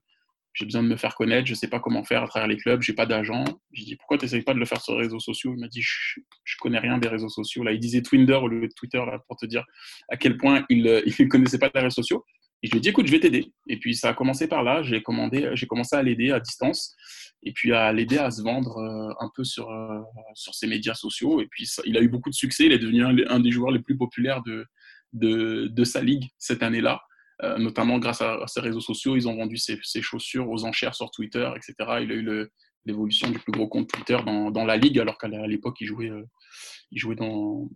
Besoin 0.61 0.83
de 0.83 0.87
me 0.87 0.97
faire 0.97 1.15
connaître, 1.15 1.47
je 1.47 1.53
ne 1.53 1.57
sais 1.57 1.67
pas 1.67 1.79
comment 1.79 2.03
faire 2.03 2.21
à 2.21 2.27
travers 2.27 2.47
les 2.47 2.57
clubs, 2.57 2.79
j'ai 2.83 2.93
pas 2.93 3.07
d'agent. 3.07 3.43
J'ai 3.71 3.85
dit 3.85 3.95
pourquoi 3.95 4.19
tu 4.19 4.25
n'essayes 4.25 4.43
pas 4.43 4.53
de 4.53 4.59
le 4.59 4.65
faire 4.65 4.79
sur 4.79 4.93
les 4.93 5.01
réseaux 5.01 5.19
sociaux? 5.19 5.51
Il 5.57 5.59
m'a 5.59 5.67
dit 5.67 5.81
je, 5.81 6.19
ne 6.19 6.59
connais 6.61 6.77
rien 6.77 6.99
des 6.99 7.07
réseaux 7.07 7.27
sociaux. 7.27 7.63
Là, 7.63 7.71
il 7.71 7.79
disait 7.79 8.03
Twinder 8.03 8.35
au 8.35 8.47
lieu 8.47 8.67
de 8.67 8.73
Twitter 8.77 8.99
là, 8.99 9.17
pour 9.27 9.35
te 9.35 9.47
dire 9.47 9.65
à 10.09 10.15
quel 10.15 10.37
point 10.37 10.63
il 10.69 10.83
ne 11.19 11.27
connaissait 11.27 11.57
pas 11.57 11.71
les 11.73 11.81
réseaux 11.81 11.95
sociaux. 11.95 12.23
Et 12.63 12.67
je 12.67 12.71
lui 12.71 12.77
ai 12.77 12.81
dit, 12.81 12.89
écoute, 12.89 13.07
je 13.07 13.11
vais 13.11 13.19
t'aider. 13.19 13.51
Et 13.67 13.77
puis, 13.77 13.93
ça 13.93 14.09
a 14.09 14.13
commencé 14.13 14.47
par 14.47 14.63
là. 14.63 14.81
J'ai 14.83 15.01
commencé 15.01 15.95
à 15.95 16.01
l'aider 16.01 16.31
à 16.31 16.39
distance 16.39 16.95
et 17.43 17.51
puis 17.51 17.73
à 17.73 17.91
l'aider 17.91 18.17
à 18.17 18.31
se 18.31 18.41
vendre 18.41 18.77
euh, 18.77 19.13
un 19.19 19.29
peu 19.35 19.43
sur, 19.43 19.69
euh, 19.69 19.99
sur 20.33 20.55
ses 20.55 20.67
médias 20.67 20.93
sociaux. 20.93 21.41
Et 21.41 21.47
puis, 21.47 21.69
il 21.83 21.97
a 21.97 22.01
eu 22.01 22.07
beaucoup 22.07 22.29
de 22.29 22.35
succès. 22.35 22.65
Il 22.65 22.71
est 22.71 22.79
devenu 22.79 23.03
un, 23.03 23.39
des 23.41 23.51
joueurs 23.51 23.71
les 23.71 23.81
plus 23.81 23.97
populaires 23.97 24.41
de, 24.43 24.65
de, 25.11 25.67
de 25.67 25.83
sa 25.83 26.01
ligue 26.01 26.29
cette 26.37 26.63
année-là. 26.63 27.01
Euh, 27.43 27.57
notamment 27.57 27.99
grâce 27.99 28.21
à, 28.21 28.39
ses 28.47 28.61
réseaux 28.61 28.79
sociaux, 28.79 29.17
ils 29.17 29.27
ont 29.27 29.35
vendu 29.35 29.57
ses, 29.57 29.77
chaussures 30.01 30.49
aux 30.49 30.63
enchères 30.63 30.95
sur 30.95 31.11
Twitter, 31.11 31.49
etc. 31.57 31.75
Il 32.01 32.11
a 32.11 32.15
eu 32.15 32.49
l'évolution 32.85 33.29
du 33.29 33.39
plus 33.39 33.51
gros 33.51 33.67
compte 33.67 33.89
Twitter 33.89 34.17
dans, 34.25 34.51
dans 34.51 34.63
la 34.63 34.77
ligue, 34.77 34.99
alors 34.99 35.17
qu'à 35.17 35.27
l'époque, 35.27 35.81
il 35.81 35.87
jouait, 35.87 36.11
il 36.91 36.97
jouait 36.97 37.15
dans, 37.15 37.67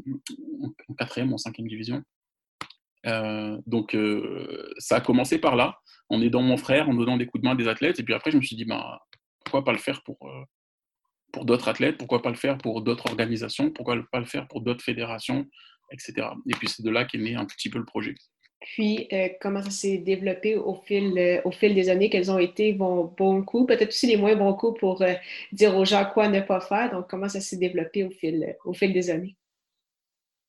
en 0.88 0.94
quatrième 0.98 1.32
ou 1.32 1.34
en 1.34 1.38
cinquième 1.38 1.68
division. 1.68 2.02
Euh, 3.08 3.58
donc, 3.66 3.96
euh, 3.96 4.72
ça 4.78 4.98
a 4.98 5.02
commencé 5.02 5.40
par 5.40 5.56
là, 5.56 5.80
en 6.10 6.22
aidant 6.22 6.42
mon 6.42 6.58
frère, 6.58 6.90
en 6.90 6.94
donnant 6.94 7.18
des 7.18 7.26
coups 7.26 7.42
de 7.42 7.48
main 7.48 7.56
des 7.56 7.68
athlètes. 7.68 8.00
Et 8.00 8.04
puis 8.04 8.14
après, 8.14 8.32
je 8.32 8.38
me 8.38 8.42
suis 8.42 8.56
dit, 8.56 8.66
ben, 8.66 8.84
pourquoi 9.44 9.64
pas 9.64 9.72
le 9.72 9.78
faire 9.78 10.04
pour, 10.04 10.18
euh, 10.24 10.44
pour 11.32 11.46
d'autres 11.46 11.70
athlètes? 11.70 11.98
Pourquoi 11.98 12.22
pas 12.22 12.30
le 12.30 12.36
faire 12.36 12.58
pour 12.58 12.82
d'autres 12.82 13.10
organisations? 13.10 13.72
Pourquoi 13.72 13.98
pas 14.12 14.20
le 14.20 14.26
faire 14.26 14.48
pour 14.48 14.62
d'autres 14.62 14.84
fédérations? 14.84 15.46
Etc. 15.92 16.14
Et 16.50 16.54
puis, 16.54 16.68
c'est 16.68 16.84
de 16.84 16.90
là 16.90 17.06
qu'est 17.06 17.18
né 17.18 17.36
un 17.36 17.46
petit 17.46 17.70
peu 17.70 17.80
le 17.80 17.86
projet. 17.86 18.16
Puis, 18.60 19.08
comment 19.40 19.62
ça 19.62 19.70
s'est 19.70 20.00
développé 20.00 20.58
au 20.58 20.74
fil, 20.74 21.42
au 21.46 21.52
fil 21.52 21.76
des 21.76 21.90
années? 21.90 22.10
Quels 22.10 22.30
ont 22.32 22.40
été 22.40 22.74
vos 22.74 23.14
bons 23.18 23.44
coups? 23.44 23.68
Peut-être 23.68 23.90
aussi 23.90 24.08
les 24.08 24.18
moins 24.18 24.36
bons 24.36 24.54
coups 24.54 24.80
pour 24.80 25.02
dire 25.54 25.78
aux 25.78 25.86
gens 25.86 26.10
quoi 26.12 26.28
ne 26.28 26.42
pas 26.42 26.60
faire. 26.60 26.92
Donc, 26.92 27.08
comment 27.08 27.30
ça 27.30 27.40
s'est 27.40 27.58
développé 27.58 28.04
au 28.04 28.10
fil, 28.10 28.56
au 28.66 28.74
fil 28.74 28.92
des 28.92 29.10
années? 29.10 29.38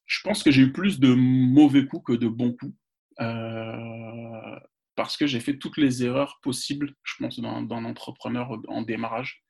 Je 0.08 0.20
pense 0.22 0.42
que 0.42 0.50
j'ai 0.50 0.62
eu 0.62 0.72
plus 0.72 0.98
de 0.98 1.14
mauvais 1.14 1.86
coups 1.86 2.02
que 2.04 2.12
de 2.14 2.26
bons 2.26 2.52
coups. 2.54 2.74
Euh, 3.20 4.58
parce 4.96 5.16
que 5.16 5.28
j'ai 5.28 5.38
fait 5.38 5.58
toutes 5.58 5.76
les 5.76 6.02
erreurs 6.02 6.40
possibles, 6.42 6.92
je 7.04 7.14
pense, 7.20 7.38
d'un 7.38 7.84
entrepreneur 7.84 8.58
en 8.66 8.82
démarrage. 8.82 9.44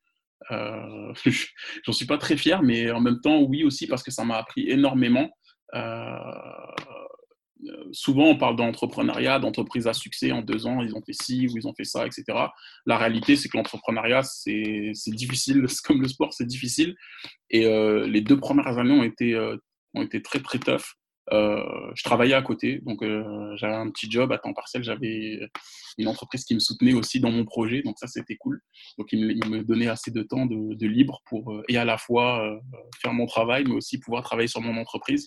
Euh, 0.51 1.15
J'en 1.85 1.93
suis 1.93 2.07
pas 2.07 2.19
très 2.19 2.37
fier, 2.37 2.63
mais 2.63 2.91
en 2.91 3.01
même 3.01 3.21
temps, 3.23 3.41
oui 3.41 3.65
aussi, 3.65 3.87
parce 3.87 4.03
que 4.03 4.11
ça 4.11 4.25
m'a 4.25 4.37
appris 4.37 4.69
énormément. 4.69 5.31
Euh, 5.75 6.19
souvent, 7.93 8.27
on 8.27 8.37
parle 8.37 8.57
d'entrepreneuriat, 8.57 9.39
d'entreprise 9.39 9.87
à 9.87 9.95
succès 9.95 10.33
en 10.33 10.43
deux 10.43 10.67
ans, 10.67 10.83
ils 10.83 10.95
ont 10.95 11.03
fait 11.03 11.15
ci 11.15 11.47
ou 11.47 11.57
ils 11.57 11.67
ont 11.69 11.75
fait 11.75 11.85
ça, 11.85 12.05
etc. 12.05 12.25
La 12.85 12.99
réalité, 12.99 13.37
c'est 13.37 13.49
que 13.49 13.57
l'entrepreneuriat, 13.57 14.25
c'est 14.25 14.93
difficile, 15.07 15.65
comme 15.85 16.03
le 16.03 16.09
sport, 16.09 16.33
c'est 16.33 16.47
difficile. 16.47 16.95
Et 17.49 17.65
euh, 17.65 18.07
les 18.09 18.23
deux 18.23 18.39
premières 18.39 18.77
années 18.77 18.93
ont 18.93 19.05
été 19.05 19.35
ont 19.99 20.03
été 20.03 20.23
très 20.23 20.41
très 20.41 20.59
tough. 20.59 20.95
je 21.31 22.03
travaillais 22.03 22.35
à 22.35 22.43
côté, 22.43 22.81
donc 22.85 23.03
j'avais 23.57 23.75
un 23.75 23.91
petit 23.91 24.11
job 24.11 24.33
à 24.33 24.39
temps 24.39 24.55
partiel. 24.55 24.83
J'avais 24.83 25.41
une 25.99 26.09
entreprise 26.09 26.45
qui 26.45 26.55
me 26.55 26.61
soutenait 26.61 26.95
aussi 26.95 27.21
dans 27.21 27.31
mon 27.31 27.45
projet, 27.45 27.83
donc 27.83 27.99
ça 27.99 28.07
c'était 28.07 28.37
cool. 28.37 28.61
Donc 28.99 29.09
il 29.13 29.21
me, 29.49 29.63
donnait 29.63 29.89
assez 29.89 30.11
de 30.11 30.23
temps 30.23 30.47
de, 30.47 30.87
libre 30.87 31.21
pour 31.27 31.63
et 31.69 31.77
à 31.77 31.85
la 31.85 31.99
fois 31.99 32.59
faire 33.03 33.13
mon 33.13 33.27
travail, 33.27 33.65
mais 33.65 33.75
aussi 33.75 33.99
pouvoir 33.99 34.23
travailler 34.23 34.49
sur 34.49 34.61
mon 34.61 34.77
entreprise. 34.79 35.27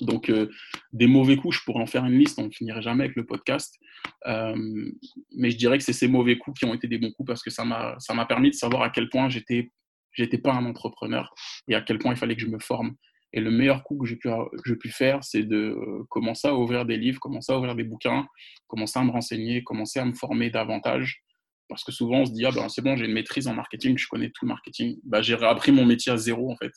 Donc, 0.00 0.28
euh, 0.28 0.50
des 0.92 1.06
mauvais 1.06 1.36
coups, 1.36 1.56
je 1.56 1.62
pourrais 1.64 1.82
en 1.82 1.86
faire 1.86 2.04
une 2.04 2.18
liste, 2.18 2.38
on 2.38 2.46
ne 2.46 2.50
finirait 2.50 2.82
jamais 2.82 3.04
avec 3.04 3.16
le 3.16 3.24
podcast. 3.24 3.78
Euh, 4.26 4.90
mais 5.36 5.50
je 5.50 5.56
dirais 5.56 5.78
que 5.78 5.84
c'est 5.84 5.92
ces 5.92 6.08
mauvais 6.08 6.36
coups 6.36 6.58
qui 6.58 6.66
ont 6.66 6.74
été 6.74 6.88
des 6.88 6.98
bons 6.98 7.12
coups 7.12 7.26
parce 7.26 7.42
que 7.42 7.50
ça 7.50 7.64
m'a 7.64 8.26
permis 8.26 8.50
de 8.50 8.54
savoir 8.54 8.82
à 8.82 8.90
quel 8.90 9.08
point 9.08 9.28
j'étais 9.28 9.70
j'étais 10.12 10.38
pas 10.38 10.52
un 10.52 10.64
entrepreneur 10.64 11.34
et 11.66 11.74
à 11.74 11.80
quel 11.80 11.98
point 11.98 12.12
il 12.12 12.16
fallait 12.16 12.36
que 12.36 12.42
je 12.42 12.46
me 12.46 12.60
forme. 12.60 12.94
Et 13.36 13.40
le 13.40 13.50
meilleur 13.50 13.82
coup 13.82 13.98
que 13.98 14.06
j'ai 14.06 14.16
pu, 14.16 14.88
faire, 14.90 15.24
c'est 15.24 15.42
de 15.42 15.76
commencer 16.08 16.46
à 16.46 16.54
ouvrir 16.54 16.86
des 16.86 16.96
livres, 16.96 17.18
commencer 17.18 17.52
à 17.52 17.58
ouvrir 17.58 17.74
des 17.74 17.82
bouquins, 17.82 18.26
commencer 18.68 18.98
à 18.98 19.02
me 19.02 19.10
renseigner, 19.10 19.64
commencer 19.64 19.98
à 19.98 20.04
me 20.04 20.14
former 20.14 20.50
davantage. 20.50 21.24
Parce 21.68 21.82
que 21.82 21.90
souvent, 21.90 22.20
on 22.20 22.26
se 22.26 22.32
dit, 22.32 22.46
ah 22.46 22.52
ben 22.52 22.68
c'est 22.68 22.82
bon, 22.82 22.96
j'ai 22.96 23.06
une 23.06 23.12
maîtrise 23.12 23.48
en 23.48 23.54
marketing, 23.54 23.98
je 23.98 24.06
connais 24.06 24.28
tout 24.28 24.44
le 24.44 24.50
marketing. 24.50 24.98
Bah, 25.02 25.20
j'ai 25.20 25.34
appris 25.34 25.72
mon 25.72 25.84
métier 25.84 26.12
à 26.12 26.16
zéro, 26.16 26.50
en 26.50 26.56
fait 26.56 26.72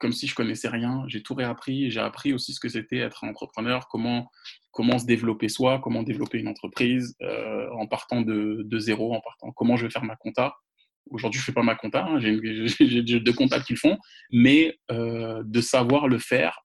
comme 0.00 0.12
si 0.12 0.26
je 0.26 0.34
connaissais 0.34 0.68
rien. 0.68 1.04
J'ai 1.06 1.22
tout 1.22 1.34
réappris. 1.34 1.90
J'ai 1.90 2.00
appris 2.00 2.32
aussi 2.32 2.54
ce 2.54 2.58
que 2.58 2.68
c'était 2.68 2.96
être 2.96 3.22
un 3.22 3.28
entrepreneur, 3.28 3.86
comment, 3.88 4.30
comment 4.72 4.98
se 4.98 5.04
développer 5.04 5.48
soi, 5.48 5.78
comment 5.78 6.02
développer 6.02 6.38
une 6.38 6.48
entreprise 6.48 7.14
euh, 7.22 7.68
en 7.72 7.86
partant 7.86 8.22
de, 8.22 8.62
de, 8.64 8.78
zéro, 8.78 9.14
en 9.14 9.20
partant 9.20 9.52
comment 9.52 9.76
je 9.76 9.84
vais 9.84 9.90
faire 9.90 10.04
ma 10.04 10.16
compta. 10.16 10.56
Aujourd'hui, 11.10 11.40
je 11.40 11.44
fais 11.44 11.52
pas 11.52 11.62
ma 11.62 11.74
compta. 11.74 12.04
Hein, 12.04 12.18
j'ai 12.20 13.20
deux 13.20 13.32
comptables 13.32 13.64
qui 13.64 13.72
le 13.72 13.78
font, 13.78 13.98
mais 14.30 14.78
euh, 14.90 15.42
de 15.44 15.60
savoir 15.60 16.08
le 16.08 16.18
faire, 16.18 16.60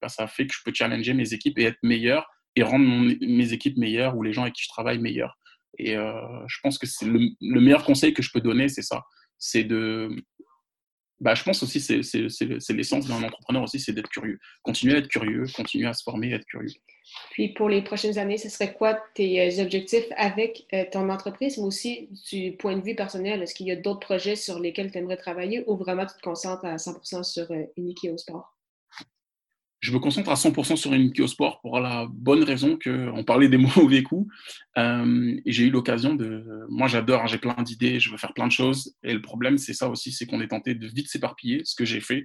bah, 0.00 0.08
ça 0.08 0.26
fait 0.26 0.46
que 0.46 0.54
je 0.54 0.60
peux 0.64 0.72
challenger 0.74 1.14
mes 1.14 1.32
équipes 1.32 1.58
et 1.58 1.64
être 1.64 1.78
meilleur 1.82 2.26
et 2.56 2.62
rendre 2.62 2.84
mes 3.20 3.52
équipes 3.52 3.76
meilleures 3.76 4.16
ou 4.16 4.22
les 4.22 4.32
gens 4.32 4.42
avec 4.42 4.54
qui 4.54 4.64
je 4.64 4.68
travaille 4.68 4.98
meilleurs. 4.98 5.38
Et 5.78 5.96
euh, 5.96 6.12
je 6.48 6.58
pense 6.62 6.78
que 6.78 6.86
le, 7.04 7.30
le 7.40 7.60
meilleur 7.60 7.84
conseil 7.84 8.12
que 8.12 8.22
je 8.22 8.30
peux 8.32 8.40
donner, 8.40 8.68
c'est 8.68 8.82
ça. 8.82 9.02
C'est 9.38 9.64
de 9.64 10.10
bah, 11.20 11.34
je 11.34 11.42
pense 11.42 11.62
aussi 11.62 11.80
c'est 11.80 12.02
c'est 12.02 12.72
l'essence 12.72 13.08
d'un 13.08 13.22
entrepreneur 13.22 13.62
aussi, 13.62 13.80
c'est 13.80 13.92
d'être 13.92 14.08
curieux. 14.08 14.38
Continuer 14.62 14.94
à 14.94 14.98
être 14.98 15.08
curieux, 15.08 15.46
continuer 15.54 15.88
à 15.88 15.92
se 15.92 16.02
former, 16.02 16.32
être 16.32 16.46
curieux. 16.46 16.70
Puis 17.30 17.48
pour 17.50 17.68
les 17.68 17.82
prochaines 17.82 18.18
années, 18.18 18.38
ce 18.38 18.48
serait 18.48 18.72
quoi 18.72 18.98
tes 19.14 19.40
euh, 19.40 19.62
objectifs 19.62 20.06
avec 20.16 20.66
euh, 20.72 20.84
ton 20.90 21.08
entreprise, 21.08 21.58
mais 21.58 21.64
aussi 21.64 22.08
du 22.30 22.52
point 22.52 22.76
de 22.76 22.82
vue 22.82 22.94
personnel? 22.94 23.42
Est-ce 23.42 23.54
qu'il 23.54 23.66
y 23.66 23.72
a 23.72 23.76
d'autres 23.76 24.00
projets 24.00 24.36
sur 24.36 24.58
lesquels 24.58 24.90
tu 24.90 24.98
aimerais 24.98 25.16
travailler 25.16 25.64
ou 25.66 25.76
vraiment 25.76 26.06
tu 26.06 26.14
te 26.14 26.22
concentres 26.22 26.64
à 26.64 26.76
100% 26.76 27.22
sur 27.24 27.50
euh, 27.50 27.64
Uniki 27.76 28.10
au 28.10 28.18
sport? 28.18 28.54
je 29.80 29.92
me 29.92 30.00
concentre 30.00 30.28
à 30.30 30.34
100% 30.34 30.74
sur 30.74 30.92
une 30.92 31.14
Sport 31.28 31.60
pour 31.60 31.78
la 31.78 32.08
bonne 32.10 32.42
raison 32.42 32.76
qu'on 32.82 33.22
parlait 33.22 33.48
des 33.48 33.58
mauvais 33.76 34.02
coups. 34.02 34.28
J'ai 34.76 35.66
eu 35.66 35.70
l'occasion 35.70 36.16
de. 36.16 36.66
Moi, 36.68 36.88
j'adore, 36.88 37.22
hein, 37.22 37.26
j'ai 37.28 37.38
plein 37.38 37.54
d'idées, 37.62 38.00
je 38.00 38.10
veux 38.10 38.16
faire 38.16 38.34
plein 38.34 38.48
de 38.48 38.52
choses. 38.52 38.96
Et 39.04 39.14
le 39.14 39.22
problème, 39.22 39.56
c'est 39.56 39.74
ça 39.74 39.88
aussi, 39.88 40.10
c'est 40.10 40.26
qu'on 40.26 40.40
est 40.40 40.48
tenté 40.48 40.74
de 40.74 40.84
vite 40.88 41.08
s'éparpiller, 41.08 41.62
ce 41.64 41.76
que 41.76 41.84
j'ai 41.84 42.00
fait 42.00 42.24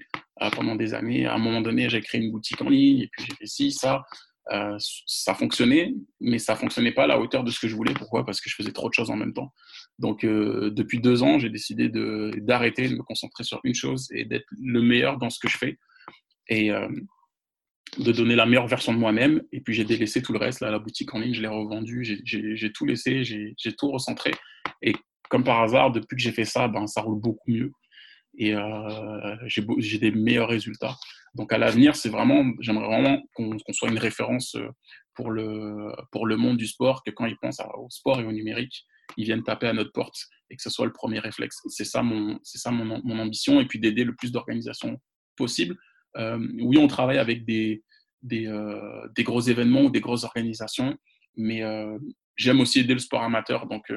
pendant 0.54 0.76
des 0.76 0.96
années. 0.96 1.28
À 1.28 1.36
un 1.36 1.38
moment 1.38 1.62
donné, 1.62 1.90
j'ai 1.90 2.02
créé 2.02 2.22
une 2.22 2.32
boutique 2.32 2.60
en 2.60 2.70
ligne, 2.70 3.02
et 3.02 3.08
puis 3.08 3.24
j'ai 3.30 3.36
fait 3.36 3.46
ci, 3.46 3.72
ça. 3.72 4.04
Euh, 4.52 4.78
ça 4.80 5.34
fonctionnait, 5.34 5.94
mais 6.20 6.38
ça 6.38 6.56
fonctionnait 6.56 6.92
pas 6.92 7.04
à 7.04 7.08
la 7.08 7.20
hauteur 7.20 7.44
de 7.44 7.52
ce 7.52 7.60
que 7.60 7.68
je 7.68 7.76
voulais. 7.76 7.94
Pourquoi? 7.94 8.26
Parce 8.26 8.42
que 8.42 8.50
je 8.50 8.56
faisais 8.56 8.74
trop 8.74 8.90
de 8.90 8.94
choses 8.94 9.10
en 9.10 9.16
même 9.16 9.34
temps. 9.34 9.54
Donc, 10.00 10.26
depuis 10.26 11.00
deux 11.00 11.24
ans, 11.24 11.40
j'ai 11.40 11.50
décidé 11.50 11.90
d'arrêter, 11.90 12.90
de, 12.90 12.96
me 12.96 13.04
concentrer 13.04 13.44
sur 13.44 13.62
une 13.64 13.76
chose 13.76 14.10
et 14.12 14.26
d'être 14.26 14.46
le 14.60 14.82
meilleur 14.82 15.18
dans 15.18 15.30
ce 15.30 15.40
que 15.40 15.48
je 15.48 15.58
fais. 15.58 15.78
Et 16.50 16.72
de 17.98 18.12
donner 18.12 18.36
la 18.36 18.46
meilleure 18.46 18.68
version 18.68 18.94
de 18.94 18.98
moi-même. 18.98 19.42
Et 19.52 19.62
puis 19.62 19.74
j'ai 19.74 19.84
délaissé 19.84 20.22
tout 20.22 20.34
le 20.34 20.40
reste. 20.40 20.62
Là, 20.62 20.72
la 20.72 20.80
boutique 20.80 21.14
en 21.14 21.20
ligne, 21.20 21.34
je 21.34 21.42
l'ai 21.42 21.48
revendue. 21.48 22.04
J'ai 22.04 22.72
tout 22.72 22.86
laissé, 22.86 23.24
j'ai 23.24 23.76
tout 23.78 23.92
recentré. 23.92 24.32
Et 24.82 24.94
comme 25.30 25.44
par 25.44 25.62
hasard, 25.62 25.92
depuis 25.92 26.16
que 26.16 26.22
j'ai 26.22 26.32
fait 26.32 26.46
ça, 26.46 26.68
ben, 26.68 26.88
ça 26.88 27.02
roule 27.02 27.20
beaucoup 27.20 27.52
mieux. 27.52 27.72
Et 28.38 28.56
euh, 28.56 29.36
j'ai 29.48 30.00
des 30.00 30.12
meilleurs 30.12 30.50
résultats. 30.50 30.96
Donc 31.36 31.52
à 31.52 31.58
l'avenir, 31.58 31.96
c'est 31.96 32.10
vraiment, 32.10 32.44
j'aimerais 32.60 32.88
vraiment 32.88 33.22
qu'on 33.34 33.58
soit 33.72 33.90
une 33.90 33.98
référence 33.98 34.56
euh, 34.56 34.68
pour 35.16 35.32
le, 35.32 35.92
pour 36.12 36.26
le 36.26 36.38
monde 36.38 36.58
du 36.58 36.68
sport, 36.68 37.04
que 37.04 37.12
quand 37.12 37.26
ils 37.26 37.38
pensent 37.38 37.62
au 37.76 37.90
sport 37.90 38.20
et 38.20 38.26
au 38.26 38.32
numérique, 38.32 38.86
ils 39.18 39.26
viennent 39.26 39.44
taper 39.44 39.68
à 39.68 39.74
notre 39.74 39.92
porte 39.92 40.16
et 40.50 40.56
que 40.56 40.62
ce 40.62 40.70
soit 40.70 40.86
le 40.86 40.94
premier 40.94 41.20
réflexe. 41.20 41.62
C'est 41.68 41.86
ça, 41.86 42.04
mon, 42.04 42.40
ça 42.44 42.72
mon, 42.72 43.02
mon 43.04 43.20
ambition, 43.20 43.60
et 43.60 43.66
puis 43.66 43.80
d'aider 43.80 44.04
le 44.04 44.16
plus 44.16 44.32
d'organisations 44.32 45.00
possible 45.36 45.78
euh, 46.18 46.40
oui, 46.60 46.78
on 46.78 46.88
travaille 46.88 47.18
avec 47.18 47.46
des, 47.46 47.84
euh, 48.32 49.08
des, 49.16 49.24
gros 49.24 49.42
événements 49.42 49.84
ou 49.84 49.90
des 49.90 50.02
grosses 50.02 50.24
organisations, 50.24 50.98
mais 51.36 51.64
euh, 51.64 51.98
j'aime 52.36 52.62
aussi 52.62 52.80
aider 52.80 52.94
le 52.94 53.00
sport 53.00 53.24
amateur. 53.24 53.68
Donc, 53.68 53.92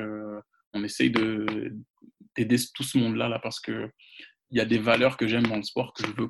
on 0.73 0.85
essaye 0.85 1.11
d'aider 1.11 2.57
tout 2.75 2.83
ce 2.83 2.99
monde-là 2.99 3.29
là, 3.29 3.39
parce 3.39 3.61
qu'il 3.61 3.91
y 4.51 4.61
a 4.61 4.65
des 4.65 4.79
valeurs 4.79 5.17
que 5.17 5.27
j'aime 5.27 5.47
dans 5.47 5.57
le 5.57 5.63
sport 5.63 5.93
que 5.93 6.07
je 6.07 6.13
veux 6.13 6.29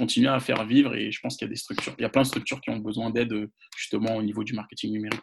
continuer 0.00 0.28
à 0.28 0.40
faire 0.40 0.64
vivre 0.64 0.94
et 0.94 1.12
je 1.12 1.20
pense 1.20 1.36
qu'il 1.36 1.46
y 1.46 1.50
a 1.50 1.52
des 1.52 1.58
structures, 1.58 1.94
il 1.98 2.02
y 2.02 2.04
a 2.06 2.08
plein 2.08 2.22
de 2.22 2.26
structures 2.26 2.60
qui 2.62 2.70
ont 2.70 2.78
besoin 2.78 3.10
d'aide 3.10 3.34
justement 3.76 4.16
au 4.16 4.22
niveau 4.22 4.42
du 4.42 4.54
marketing 4.54 4.92
numérique 4.92 5.20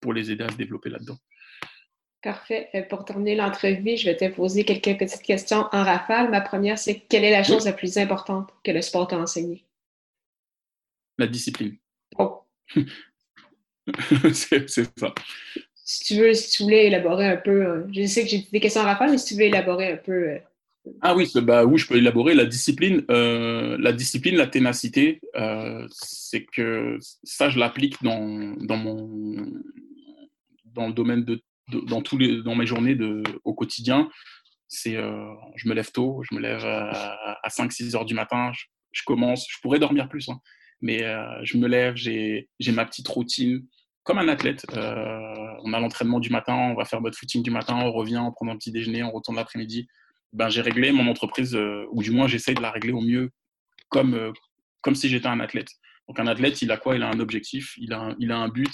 pour 0.00 0.12
les 0.12 0.30
aider 0.30 0.44
à 0.44 0.50
se 0.50 0.56
développer 0.56 0.90
là-dedans. 0.90 1.16
Parfait. 2.22 2.68
Euh, 2.74 2.82
pour 2.82 3.06
terminer 3.06 3.34
l'entrevue, 3.34 3.96
je 3.96 4.04
vais 4.04 4.16
te 4.16 4.28
poser 4.28 4.64
quelques 4.64 4.98
petites 4.98 5.22
questions 5.22 5.66
en 5.72 5.82
rafale. 5.82 6.30
Ma 6.30 6.42
première, 6.42 6.78
c'est 6.78 7.00
quelle 7.00 7.24
est 7.24 7.30
la 7.30 7.42
chose 7.42 7.64
la 7.64 7.72
plus 7.72 7.96
importante 7.96 8.50
que 8.62 8.70
le 8.70 8.82
sport 8.82 9.08
t'a 9.08 9.18
enseigné? 9.18 9.64
La 11.16 11.26
discipline. 11.26 11.76
Oh. 12.18 12.42
c'est 14.34 14.68
ça. 14.68 15.14
Si 15.74 16.04
tu 16.04 16.20
veux, 16.20 16.34
si 16.34 16.50
tu 16.50 16.62
voulais 16.64 16.86
élaborer 16.88 17.26
un 17.26 17.36
peu, 17.38 17.66
euh, 17.66 17.86
je 17.90 18.06
sais 18.06 18.24
que 18.24 18.28
j'ai 18.28 18.46
des 18.52 18.60
questions 18.60 18.82
en 18.82 18.84
rafale, 18.84 19.10
mais 19.10 19.18
si 19.18 19.34
tu 19.34 19.40
veux 19.40 19.46
élaborer 19.46 19.92
un 19.92 19.96
peu. 19.96 20.38
Euh, 20.86 20.90
ah 21.02 21.14
oui, 21.14 21.30
bah 21.42 21.64
oui, 21.64 21.78
je 21.78 21.86
peux 21.86 21.96
élaborer 21.96 22.34
la 22.34 22.46
discipline. 22.46 23.04
la 23.08 23.92
discipline, 23.92 24.36
la 24.36 24.46
ténacité, 24.46 25.20
c'est 25.90 26.44
que 26.44 26.98
ça, 27.22 27.48
je 27.48 27.58
l'applique 27.58 28.02
dans, 28.02 28.54
dans, 28.60 28.76
mon, 28.76 29.46
dans 30.64 30.88
le 30.88 30.92
domaine 30.92 31.24
de 31.24 31.42
dans, 31.70 32.02
tous 32.02 32.18
les, 32.18 32.42
dans 32.42 32.54
mes 32.54 32.66
journées 32.66 32.94
de, 32.94 33.22
au 33.44 33.54
quotidien, 33.54 34.08
c'est 34.68 34.96
euh, 34.96 35.32
je 35.56 35.68
me 35.68 35.74
lève 35.74 35.90
tôt, 35.90 36.22
je 36.28 36.34
me 36.34 36.40
lève 36.40 36.64
à, 36.64 37.48
5-6 37.48 37.96
heures 37.96 38.04
du 38.04 38.14
matin, 38.14 38.52
je, 38.92 39.02
commence, 39.04 39.46
je 39.48 39.58
pourrais 39.60 39.78
dormir 39.78 40.08
plus, 40.08 40.28
hein, 40.28 40.40
mais 40.80 41.02
euh, 41.02 41.24
je 41.42 41.56
me 41.58 41.66
lève, 41.66 41.96
j'ai 41.96 42.48
ma 42.72 42.84
petite 42.84 43.08
routine, 43.08 43.66
comme 44.02 44.18
un 44.18 44.28
athlète. 44.28 44.64
Euh, 44.74 45.54
on 45.64 45.72
a 45.72 45.80
l'entraînement 45.80 46.20
du 46.20 46.30
matin, 46.30 46.54
on 46.54 46.74
va 46.74 46.84
faire 46.84 47.00
notre 47.00 47.18
footing 47.18 47.42
du 47.42 47.50
matin, 47.50 47.76
on 47.76 47.92
revient, 47.92 48.18
on 48.18 48.32
prend 48.32 48.48
un 48.48 48.56
petit 48.56 48.72
déjeuner, 48.72 49.02
on 49.02 49.10
retourne 49.10 49.36
l'après-midi. 49.36 49.88
Ben, 50.32 50.48
j'ai 50.48 50.60
réglé 50.60 50.92
mon 50.92 51.08
entreprise, 51.08 51.58
ou 51.90 52.02
du 52.02 52.10
moins 52.10 52.28
j'essaye 52.28 52.54
de 52.54 52.62
la 52.62 52.70
régler 52.70 52.92
au 52.92 53.00
mieux 53.00 53.30
comme, 53.88 54.32
comme 54.80 54.94
si 54.94 55.08
j'étais 55.08 55.26
un 55.26 55.40
athlète. 55.40 55.68
Donc 56.08 56.18
un 56.18 56.26
athlète, 56.26 56.60
il 56.62 56.70
a 56.72 56.76
quoi? 56.76 56.96
Il 56.96 57.02
a 57.02 57.08
un 57.08 57.20
objectif, 57.20 57.74
il 57.76 57.92
a 57.92 58.14
il 58.18 58.32
a 58.32 58.38
un 58.38 58.48
but, 58.48 58.72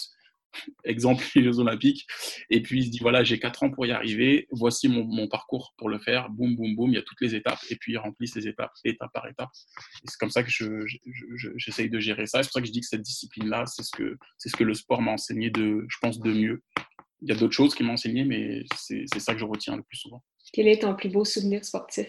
exemple 0.84 1.24
les 1.34 1.42
Jeux 1.42 1.58
Olympiques. 1.58 2.06
Et 2.50 2.62
puis 2.62 2.80
il 2.80 2.86
se 2.86 2.90
dit 2.90 2.98
voilà, 2.98 3.24
j'ai 3.24 3.38
quatre 3.38 3.62
ans 3.62 3.70
pour 3.70 3.86
y 3.86 3.92
arriver, 3.92 4.46
voici 4.50 4.88
mon, 4.88 5.28
parcours 5.28 5.74
pour 5.76 5.88
le 5.88 5.98
faire. 5.98 6.30
Boum, 6.30 6.56
boum, 6.56 6.74
boum, 6.74 6.90
il 6.90 6.94
y 6.94 6.98
a 6.98 7.02
toutes 7.02 7.20
les 7.20 7.34
étapes. 7.34 7.58
Et 7.70 7.76
puis 7.76 7.92
il 7.92 7.98
remplit 7.98 8.28
ces 8.28 8.46
étapes, 8.48 8.72
étape 8.84 9.12
par 9.12 9.26
étape. 9.28 9.50
C'est 10.04 10.18
comme 10.18 10.30
ça 10.30 10.42
que 10.42 10.50
j'essaye 11.56 11.90
de 11.90 11.98
gérer 11.98 12.26
ça. 12.26 12.42
C'est 12.42 12.48
pour 12.48 12.54
ça 12.54 12.60
que 12.60 12.66
je 12.66 12.72
dis 12.72 12.80
que 12.80 12.86
cette 12.86 13.02
discipline-là, 13.02 13.66
c'est 13.66 13.82
ce, 13.82 13.90
que, 13.94 14.16
ce 14.38 14.56
que 14.56 14.64
le 14.64 14.74
sport 14.74 15.02
m'a 15.02 15.12
enseigné 15.12 15.50
de, 15.50 15.84
je 15.88 15.96
pense, 16.00 16.20
de 16.20 16.32
mieux. 16.32 16.62
Il 17.22 17.28
y 17.28 17.32
a 17.32 17.36
d'autres 17.36 17.54
choses 17.54 17.74
qui 17.74 17.82
m'ont 17.82 17.94
enseigné, 17.94 18.24
mais 18.24 18.62
c'est 18.76 19.06
ça 19.18 19.32
que 19.32 19.40
je 19.40 19.44
retiens 19.44 19.76
le 19.76 19.82
plus 19.82 19.96
souvent. 19.96 20.22
Quel 20.52 20.68
est 20.68 20.82
ton 20.82 20.94
plus 20.94 21.08
beau 21.08 21.24
souvenir 21.24 21.64
sportif? 21.64 22.08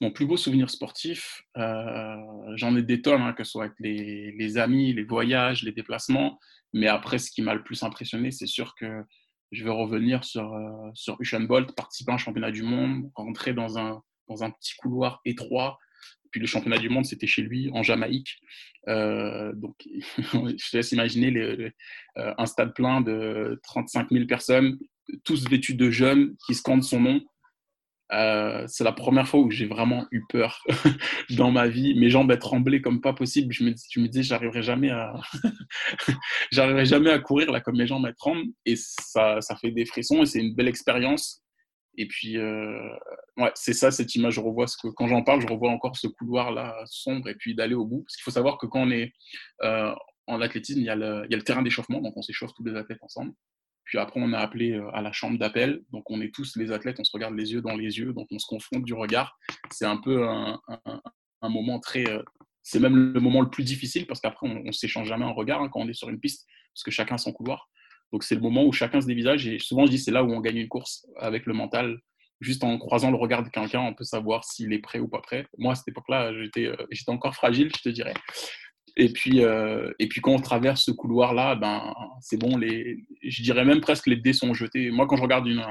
Mon 0.00 0.12
plus 0.12 0.26
beau 0.26 0.36
souvenir 0.36 0.70
sportif, 0.70 1.42
euh, 1.56 2.16
j'en 2.54 2.76
ai 2.76 2.82
des 2.82 3.02
tonnes, 3.02 3.20
hein, 3.20 3.32
que 3.32 3.42
ce 3.42 3.50
soit 3.50 3.64
avec 3.64 3.76
les, 3.80 4.30
les, 4.32 4.56
amis, 4.56 4.92
les 4.92 5.02
voyages, 5.02 5.64
les 5.64 5.72
déplacements. 5.72 6.38
Mais 6.72 6.86
après, 6.86 7.18
ce 7.18 7.30
qui 7.30 7.42
m'a 7.42 7.54
le 7.54 7.64
plus 7.64 7.82
impressionné, 7.82 8.30
c'est 8.30 8.46
sûr 8.46 8.74
que 8.76 9.02
je 9.50 9.64
vais 9.64 9.70
revenir 9.70 10.24
sur, 10.24 10.52
euh, 10.52 10.90
sur 10.94 11.16
Usain 11.20 11.40
Bolt, 11.40 11.74
participer 11.74 12.12
à 12.12 12.14
un 12.14 12.18
championnat 12.18 12.52
du 12.52 12.62
monde, 12.62 13.10
rentrer 13.14 13.54
dans 13.54 13.78
un, 13.78 14.02
dans 14.28 14.44
un 14.44 14.50
petit 14.50 14.74
couloir 14.76 15.20
étroit. 15.24 15.78
Puis 16.30 16.40
le 16.40 16.46
championnat 16.46 16.78
du 16.78 16.88
monde, 16.88 17.04
c'était 17.04 17.26
chez 17.26 17.42
lui, 17.42 17.70
en 17.72 17.82
Jamaïque. 17.82 18.40
Euh, 18.88 19.52
donc, 19.54 19.76
je 20.16 20.70
te 20.70 20.76
laisse 20.76 20.92
imaginer 20.92 21.36
euh, 21.36 21.70
un 22.16 22.46
stade 22.46 22.74
plein 22.74 23.00
de 23.00 23.60
35 23.64 24.08
000 24.10 24.26
personnes, 24.26 24.78
tous 25.24 25.48
vêtus 25.48 25.74
de 25.74 25.90
jeunes 25.90 26.36
qui 26.46 26.54
scandent 26.54 26.84
son 26.84 27.00
nom. 27.00 27.20
Euh, 28.10 28.64
c'est 28.68 28.84
la 28.84 28.92
première 28.92 29.28
fois 29.28 29.40
où 29.40 29.50
j'ai 29.50 29.66
vraiment 29.66 30.06
eu 30.10 30.22
peur 30.30 30.64
dans 31.30 31.50
ma 31.50 31.68
vie. 31.68 31.94
Mes 31.94 32.08
jambes 32.08 32.30
elles 32.30 32.38
tremblaient 32.38 32.80
comme 32.80 33.02
pas 33.02 33.12
possible. 33.12 33.52
Je 33.52 33.64
me, 33.64 33.74
je 33.90 34.00
me 34.00 34.08
disais, 34.08 34.22
j'arriverai 34.22 34.62
jamais 34.62 34.90
à, 34.90 35.20
courir 37.22 37.52
là 37.52 37.60
comme 37.60 37.76
mes 37.76 37.86
jambes 37.86 38.10
tremblent. 38.16 38.50
Et 38.64 38.76
ça, 38.76 39.40
ça 39.40 39.56
fait 39.56 39.70
des 39.70 39.84
frissons 39.84 40.22
et 40.22 40.26
c'est 40.26 40.40
une 40.40 40.54
belle 40.54 40.68
expérience. 40.68 41.42
Et 42.00 42.06
puis, 42.06 42.38
ouais, 42.38 43.50
c'est 43.56 43.72
ça, 43.72 43.90
cette 43.90 44.14
image. 44.14 44.34
Je 44.34 44.40
revois 44.40 44.66
quand 44.96 45.08
j'en 45.08 45.24
parle, 45.24 45.40
je 45.40 45.48
revois 45.48 45.70
encore 45.70 45.96
ce 45.96 46.06
couloir-là 46.06 46.76
sombre 46.86 47.28
et 47.28 47.34
puis 47.34 47.56
d'aller 47.56 47.74
au 47.74 47.84
bout. 47.84 48.02
Parce 48.02 48.16
qu'il 48.16 48.22
faut 48.22 48.30
savoir 48.30 48.56
que 48.56 48.66
quand 48.66 48.82
on 48.82 48.90
est 48.92 49.12
en 49.60 50.40
athlétisme, 50.40 50.78
il 50.78 50.84
y 50.84 50.90
a 50.90 50.94
le, 50.94 51.26
a 51.28 51.40
terrain 51.42 51.62
d'échauffement, 51.62 52.00
donc 52.00 52.16
on 52.16 52.22
s'échauffe 52.22 52.52
tous 52.54 52.64
les 52.64 52.76
athlètes 52.76 53.02
ensemble. 53.02 53.32
Puis 53.84 53.98
après, 53.98 54.20
on 54.20 54.32
est 54.32 54.36
appelé 54.36 54.80
à 54.92 55.02
la 55.02 55.10
chambre 55.10 55.38
d'appel. 55.38 55.82
Donc, 55.90 56.08
on 56.08 56.20
est 56.20 56.32
tous 56.32 56.56
les 56.56 56.70
athlètes, 56.70 57.00
on 57.00 57.04
se 57.04 57.10
regarde 57.12 57.34
les 57.34 57.52
yeux 57.52 57.62
dans 57.62 57.74
les 57.74 57.98
yeux, 57.98 58.12
donc 58.12 58.28
on 58.30 58.38
se 58.38 58.46
confronte 58.46 58.84
du 58.84 58.94
regard. 58.94 59.36
C'est 59.72 59.86
un 59.86 59.96
peu 59.96 60.28
un, 60.28 60.60
un, 61.42 61.48
moment 61.48 61.80
très. 61.80 62.04
c'est 62.62 62.78
même 62.78 63.12
le 63.12 63.20
moment 63.20 63.40
le 63.40 63.50
plus 63.50 63.64
difficile 63.64 64.06
parce 64.06 64.20
qu'après, 64.20 64.46
on 64.46 64.62
ne 64.62 64.72
s'échange 64.72 65.08
jamais 65.08 65.24
un 65.24 65.32
regard 65.32 65.62
hein, 65.62 65.68
quand 65.72 65.80
on 65.80 65.88
est 65.88 65.94
sur 65.94 66.10
une 66.10 66.20
piste, 66.20 66.46
parce 66.74 66.84
que 66.84 66.92
chacun 66.92 67.16
a 67.16 67.18
son 67.18 67.32
couloir. 67.32 67.68
Donc, 68.12 68.24
c'est 68.24 68.34
le 68.34 68.40
moment 68.40 68.64
où 68.64 68.72
chacun 68.72 69.00
se 69.00 69.06
dévisage. 69.06 69.46
Et 69.46 69.58
souvent, 69.58 69.86
je 69.86 69.90
dis, 69.90 69.98
c'est 69.98 70.10
là 70.10 70.24
où 70.24 70.32
on 70.32 70.40
gagne 70.40 70.56
une 70.56 70.68
course 70.68 71.06
avec 71.16 71.46
le 71.46 71.54
mental. 71.54 72.00
Juste 72.40 72.62
en 72.62 72.78
croisant 72.78 73.10
le 73.10 73.16
regard 73.16 73.42
de 73.42 73.48
quelqu'un, 73.48 73.80
on 73.80 73.94
peut 73.94 74.04
savoir 74.04 74.44
s'il 74.44 74.72
est 74.72 74.78
prêt 74.78 75.00
ou 75.00 75.08
pas 75.08 75.20
prêt. 75.20 75.46
Moi, 75.58 75.72
à 75.72 75.74
cette 75.74 75.88
époque-là, 75.88 76.32
j'étais 76.32 76.70
j'étais 76.90 77.10
encore 77.10 77.34
fragile, 77.34 77.70
je 77.76 77.82
te 77.82 77.88
dirais. 77.88 78.14
Et 78.96 79.12
puis, 79.12 79.42
euh, 79.42 79.92
et 79.98 80.08
puis 80.08 80.20
quand 80.20 80.32
on 80.32 80.40
traverse 80.40 80.84
ce 80.84 80.92
couloir-là, 80.92 81.56
ben, 81.56 81.92
c'est 82.20 82.36
bon, 82.36 82.56
les, 82.56 83.04
je 83.22 83.42
dirais 83.42 83.64
même 83.64 83.80
presque 83.80 84.06
les 84.06 84.16
dés 84.16 84.32
sont 84.32 84.54
jetés. 84.54 84.90
Moi, 84.90 85.06
quand 85.06 85.16
je 85.16 85.22
regarde 85.22 85.46
une, 85.46 85.64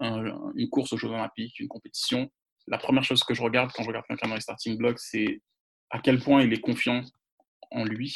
une 0.00 0.68
course 0.68 0.92
aux 0.92 0.98
Jeux 0.98 1.08
Olympiques, 1.08 1.58
une 1.58 1.68
compétition, 1.68 2.30
la 2.66 2.78
première 2.78 3.04
chose 3.04 3.24
que 3.24 3.34
je 3.34 3.42
regarde 3.42 3.70
quand 3.74 3.82
je 3.82 3.88
regarde 3.88 4.06
quelqu'un 4.06 4.28
dans 4.28 4.34
les 4.34 4.40
starting 4.40 4.76
blocks, 4.76 4.98
c'est 4.98 5.40
à 5.90 5.98
quel 6.00 6.18
point 6.18 6.42
il 6.42 6.52
est 6.52 6.60
confiant 6.60 7.02
en 7.70 7.84
lui 7.84 8.14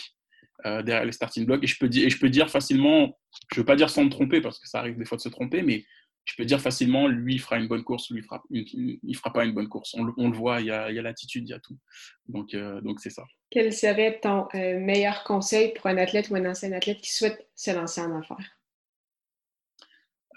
euh, 0.66 0.82
derrière 0.82 1.04
les 1.04 1.12
starting 1.12 1.46
blocks. 1.46 1.62
Et 1.62 1.66
je, 1.66 1.78
peux 1.78 1.88
dire, 1.88 2.06
et 2.06 2.10
je 2.10 2.18
peux 2.18 2.30
dire 2.30 2.50
facilement, 2.50 3.18
je 3.52 3.58
ne 3.58 3.62
veux 3.62 3.66
pas 3.66 3.76
dire 3.76 3.90
sans 3.90 4.04
me 4.04 4.10
tromper, 4.10 4.40
parce 4.40 4.58
que 4.58 4.68
ça 4.68 4.80
arrive 4.80 4.98
des 4.98 5.04
fois 5.04 5.16
de 5.16 5.22
se 5.22 5.28
tromper, 5.28 5.62
mais 5.62 5.84
je 6.28 6.34
peux 6.36 6.44
dire 6.44 6.60
facilement, 6.60 7.08
lui, 7.08 7.34
il 7.34 7.40
fera 7.40 7.58
une 7.58 7.68
bonne 7.68 7.82
course, 7.82 8.10
lui, 8.10 8.20
il 8.20 8.22
fera, 8.22 8.42
il, 8.50 9.16
fera 9.16 9.32
pas 9.32 9.46
une 9.46 9.52
bonne 9.52 9.68
course. 9.68 9.94
On, 9.94 10.28
le 10.28 10.36
voit, 10.36 10.60
il 10.60 10.66
y 10.66 10.70
a, 10.70 10.90
l'attitude, 10.90 11.48
il 11.48 11.52
y 11.52 11.54
a 11.54 11.58
tout. 11.58 11.78
Donc, 12.26 12.52
euh, 12.52 12.82
donc 12.82 13.00
c'est 13.00 13.10
ça. 13.10 13.24
Quel 13.50 13.72
serait 13.72 14.20
ton 14.20 14.46
euh, 14.54 14.78
meilleur 14.78 15.24
conseil 15.24 15.72
pour 15.72 15.86
un 15.86 15.96
athlète 15.96 16.28
ou 16.28 16.36
un 16.36 16.44
ancien 16.44 16.70
athlète 16.72 17.00
qui 17.00 17.14
souhaite 17.14 17.48
se 17.54 17.70
lancer 17.70 18.02
en 18.02 18.18
affaires? 18.18 18.58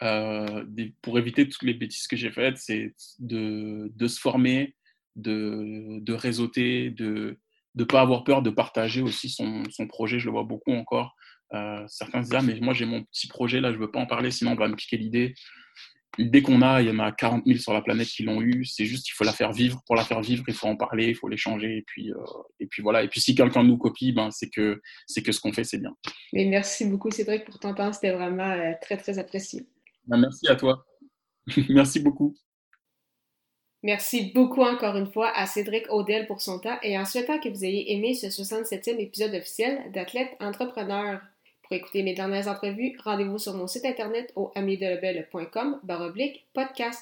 Euh, 0.01 0.65
pour 1.01 1.19
éviter 1.19 1.49
toutes 1.49 1.63
les 1.63 1.73
bêtises 1.73 2.07
que 2.07 2.15
j'ai 2.15 2.31
faites, 2.31 2.57
c'est 2.57 2.95
de, 3.19 3.91
de, 3.93 4.07
se 4.07 4.19
former, 4.19 4.75
de, 5.17 5.99
de 5.99 6.13
réseauter, 6.13 6.89
de 6.89 7.37
ne 7.75 7.83
pas 7.83 8.01
avoir 8.01 8.23
peur 8.23 8.41
de 8.41 8.49
partager 8.49 9.01
aussi 9.01 9.29
son, 9.29 9.63
son, 9.69 9.87
projet. 9.87 10.19
Je 10.19 10.25
le 10.25 10.31
vois 10.31 10.43
beaucoup 10.43 10.73
encore. 10.73 11.15
certains 11.87 12.21
disent 12.21 12.33
Ah, 12.33 12.41
mais 12.41 12.59
moi 12.59 12.73
j'ai 12.73 12.85
mon 12.85 13.03
petit 13.03 13.27
projet 13.27 13.61
là, 13.61 13.71
je 13.71 13.77
ne 13.77 13.81
veux 13.81 13.91
pas 13.91 13.99
en 13.99 14.05
parler, 14.05 14.31
sinon 14.31 14.51
on 14.51 14.55
va 14.55 14.67
me 14.67 14.75
piquer 14.75 14.97
l'idée 14.97 15.33
l'idée 16.17 16.41
qu'on 16.41 16.61
a, 16.61 16.81
il 16.81 16.87
y 16.87 16.91
en 16.91 16.99
a 16.99 17.11
40 17.11 17.45
000 17.45 17.59
sur 17.59 17.73
la 17.73 17.81
planète 17.81 18.07
qui 18.07 18.23
l'ont 18.23 18.41
eu. 18.41 18.65
C'est 18.65 18.85
juste 18.85 19.05
qu'il 19.05 19.13
faut 19.13 19.23
la 19.23 19.33
faire 19.33 19.51
vivre. 19.51 19.81
Pour 19.85 19.95
la 19.95 20.03
faire 20.03 20.21
vivre, 20.21 20.43
il 20.47 20.53
faut 20.53 20.67
en 20.67 20.75
parler, 20.75 21.09
il 21.09 21.15
faut 21.15 21.27
l'échanger. 21.27 21.77
Et 21.77 21.83
puis, 21.83 22.11
euh, 22.11 22.17
et 22.59 22.67
puis 22.67 22.81
voilà. 22.81 23.03
Et 23.03 23.07
puis 23.07 23.21
si 23.21 23.35
quelqu'un 23.35 23.63
nous 23.63 23.77
copie, 23.77 24.11
ben, 24.11 24.29
c'est 24.31 24.49
que, 24.49 24.81
c'est 25.07 25.21
que 25.21 25.31
ce 25.31 25.39
qu'on 25.39 25.53
fait, 25.53 25.63
c'est 25.63 25.79
bien. 25.79 25.95
Mais 26.33 26.45
merci 26.45 26.85
beaucoup, 26.85 27.11
Cédric, 27.11 27.45
pour 27.45 27.59
ton 27.59 27.73
temps. 27.73 27.93
C'était 27.93 28.11
vraiment 28.11 28.49
euh, 28.49 28.73
très, 28.81 28.97
très 28.97 29.19
apprécié. 29.19 29.67
Ben, 30.07 30.17
merci 30.17 30.47
à 30.47 30.55
toi. 30.55 30.85
merci 31.69 31.99
beaucoup. 31.99 32.35
Merci 33.83 34.31
beaucoup 34.35 34.61
encore 34.61 34.95
une 34.95 35.11
fois 35.11 35.31
à 35.35 35.47
Cédric 35.47 35.91
Audel 35.91 36.27
pour 36.27 36.39
son 36.39 36.59
temps 36.59 36.77
et 36.83 37.00
en 37.00 37.05
souhaitant 37.05 37.39
que 37.39 37.50
vous 37.50 37.65
ayez 37.65 37.93
aimé 37.93 38.13
ce 38.13 38.27
67e 38.27 39.00
épisode 39.00 39.33
officiel 39.33 39.91
d'Athlète 39.91 40.29
Entrepreneur. 40.39 41.19
Pour 41.63 41.73
écouter 41.73 42.03
mes 42.03 42.13
dernières 42.13 42.47
entrevues, 42.47 42.95
rendez-vous 43.03 43.39
sur 43.39 43.55
mon 43.55 43.65
site 43.65 43.85
internet 43.85 44.31
au 44.35 44.51
amidelebel.com 44.53 45.79
baroblique 45.81 46.45
podcast. 46.53 47.01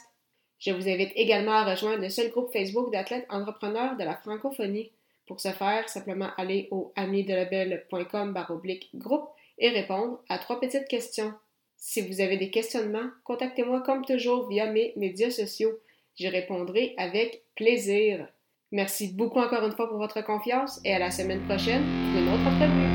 Je 0.59 0.71
vous 0.71 0.87
invite 0.87 1.11
également 1.15 1.51
à 1.51 1.69
rejoindre 1.69 2.01
le 2.01 2.09
seul 2.09 2.29
groupe 2.29 2.53
Facebook 2.53 2.93
d'athlètes 2.93 3.27
entrepreneurs 3.29 3.97
de 3.97 4.03
la 4.05 4.15
francophonie. 4.15 4.91
Pour 5.27 5.41
ce 5.41 5.49
faire, 5.49 5.89
simplement 5.89 6.29
aller 6.37 6.69
au 6.71 6.93
amidelebel.com 6.95 8.31
baroblique 8.31 8.89
groupe 8.95 9.27
et 9.57 9.69
répondre 9.69 10.21
à 10.29 10.37
trois 10.37 10.61
petites 10.61 10.87
questions. 10.87 11.33
Si 11.77 12.01
vous 12.01 12.21
avez 12.21 12.37
des 12.37 12.49
questionnements, 12.49 13.09
contactez-moi 13.25 13.81
comme 13.81 14.05
toujours 14.05 14.47
via 14.47 14.71
mes 14.71 14.93
médias 14.95 15.29
sociaux. 15.29 15.77
J'y 16.15 16.27
répondrai 16.27 16.93
avec 16.97 17.43
plaisir. 17.55 18.27
Merci 18.71 19.13
beaucoup 19.13 19.39
encore 19.39 19.65
une 19.65 19.75
fois 19.75 19.89
pour 19.89 19.97
votre 19.97 20.21
confiance 20.21 20.79
et 20.85 20.93
à 20.93 20.99
la 20.99 21.11
semaine 21.11 21.41
prochaine 21.47 21.83
pour 22.11 22.21
une 22.21 22.29
autre 22.29 22.47
entrevue. 22.47 22.88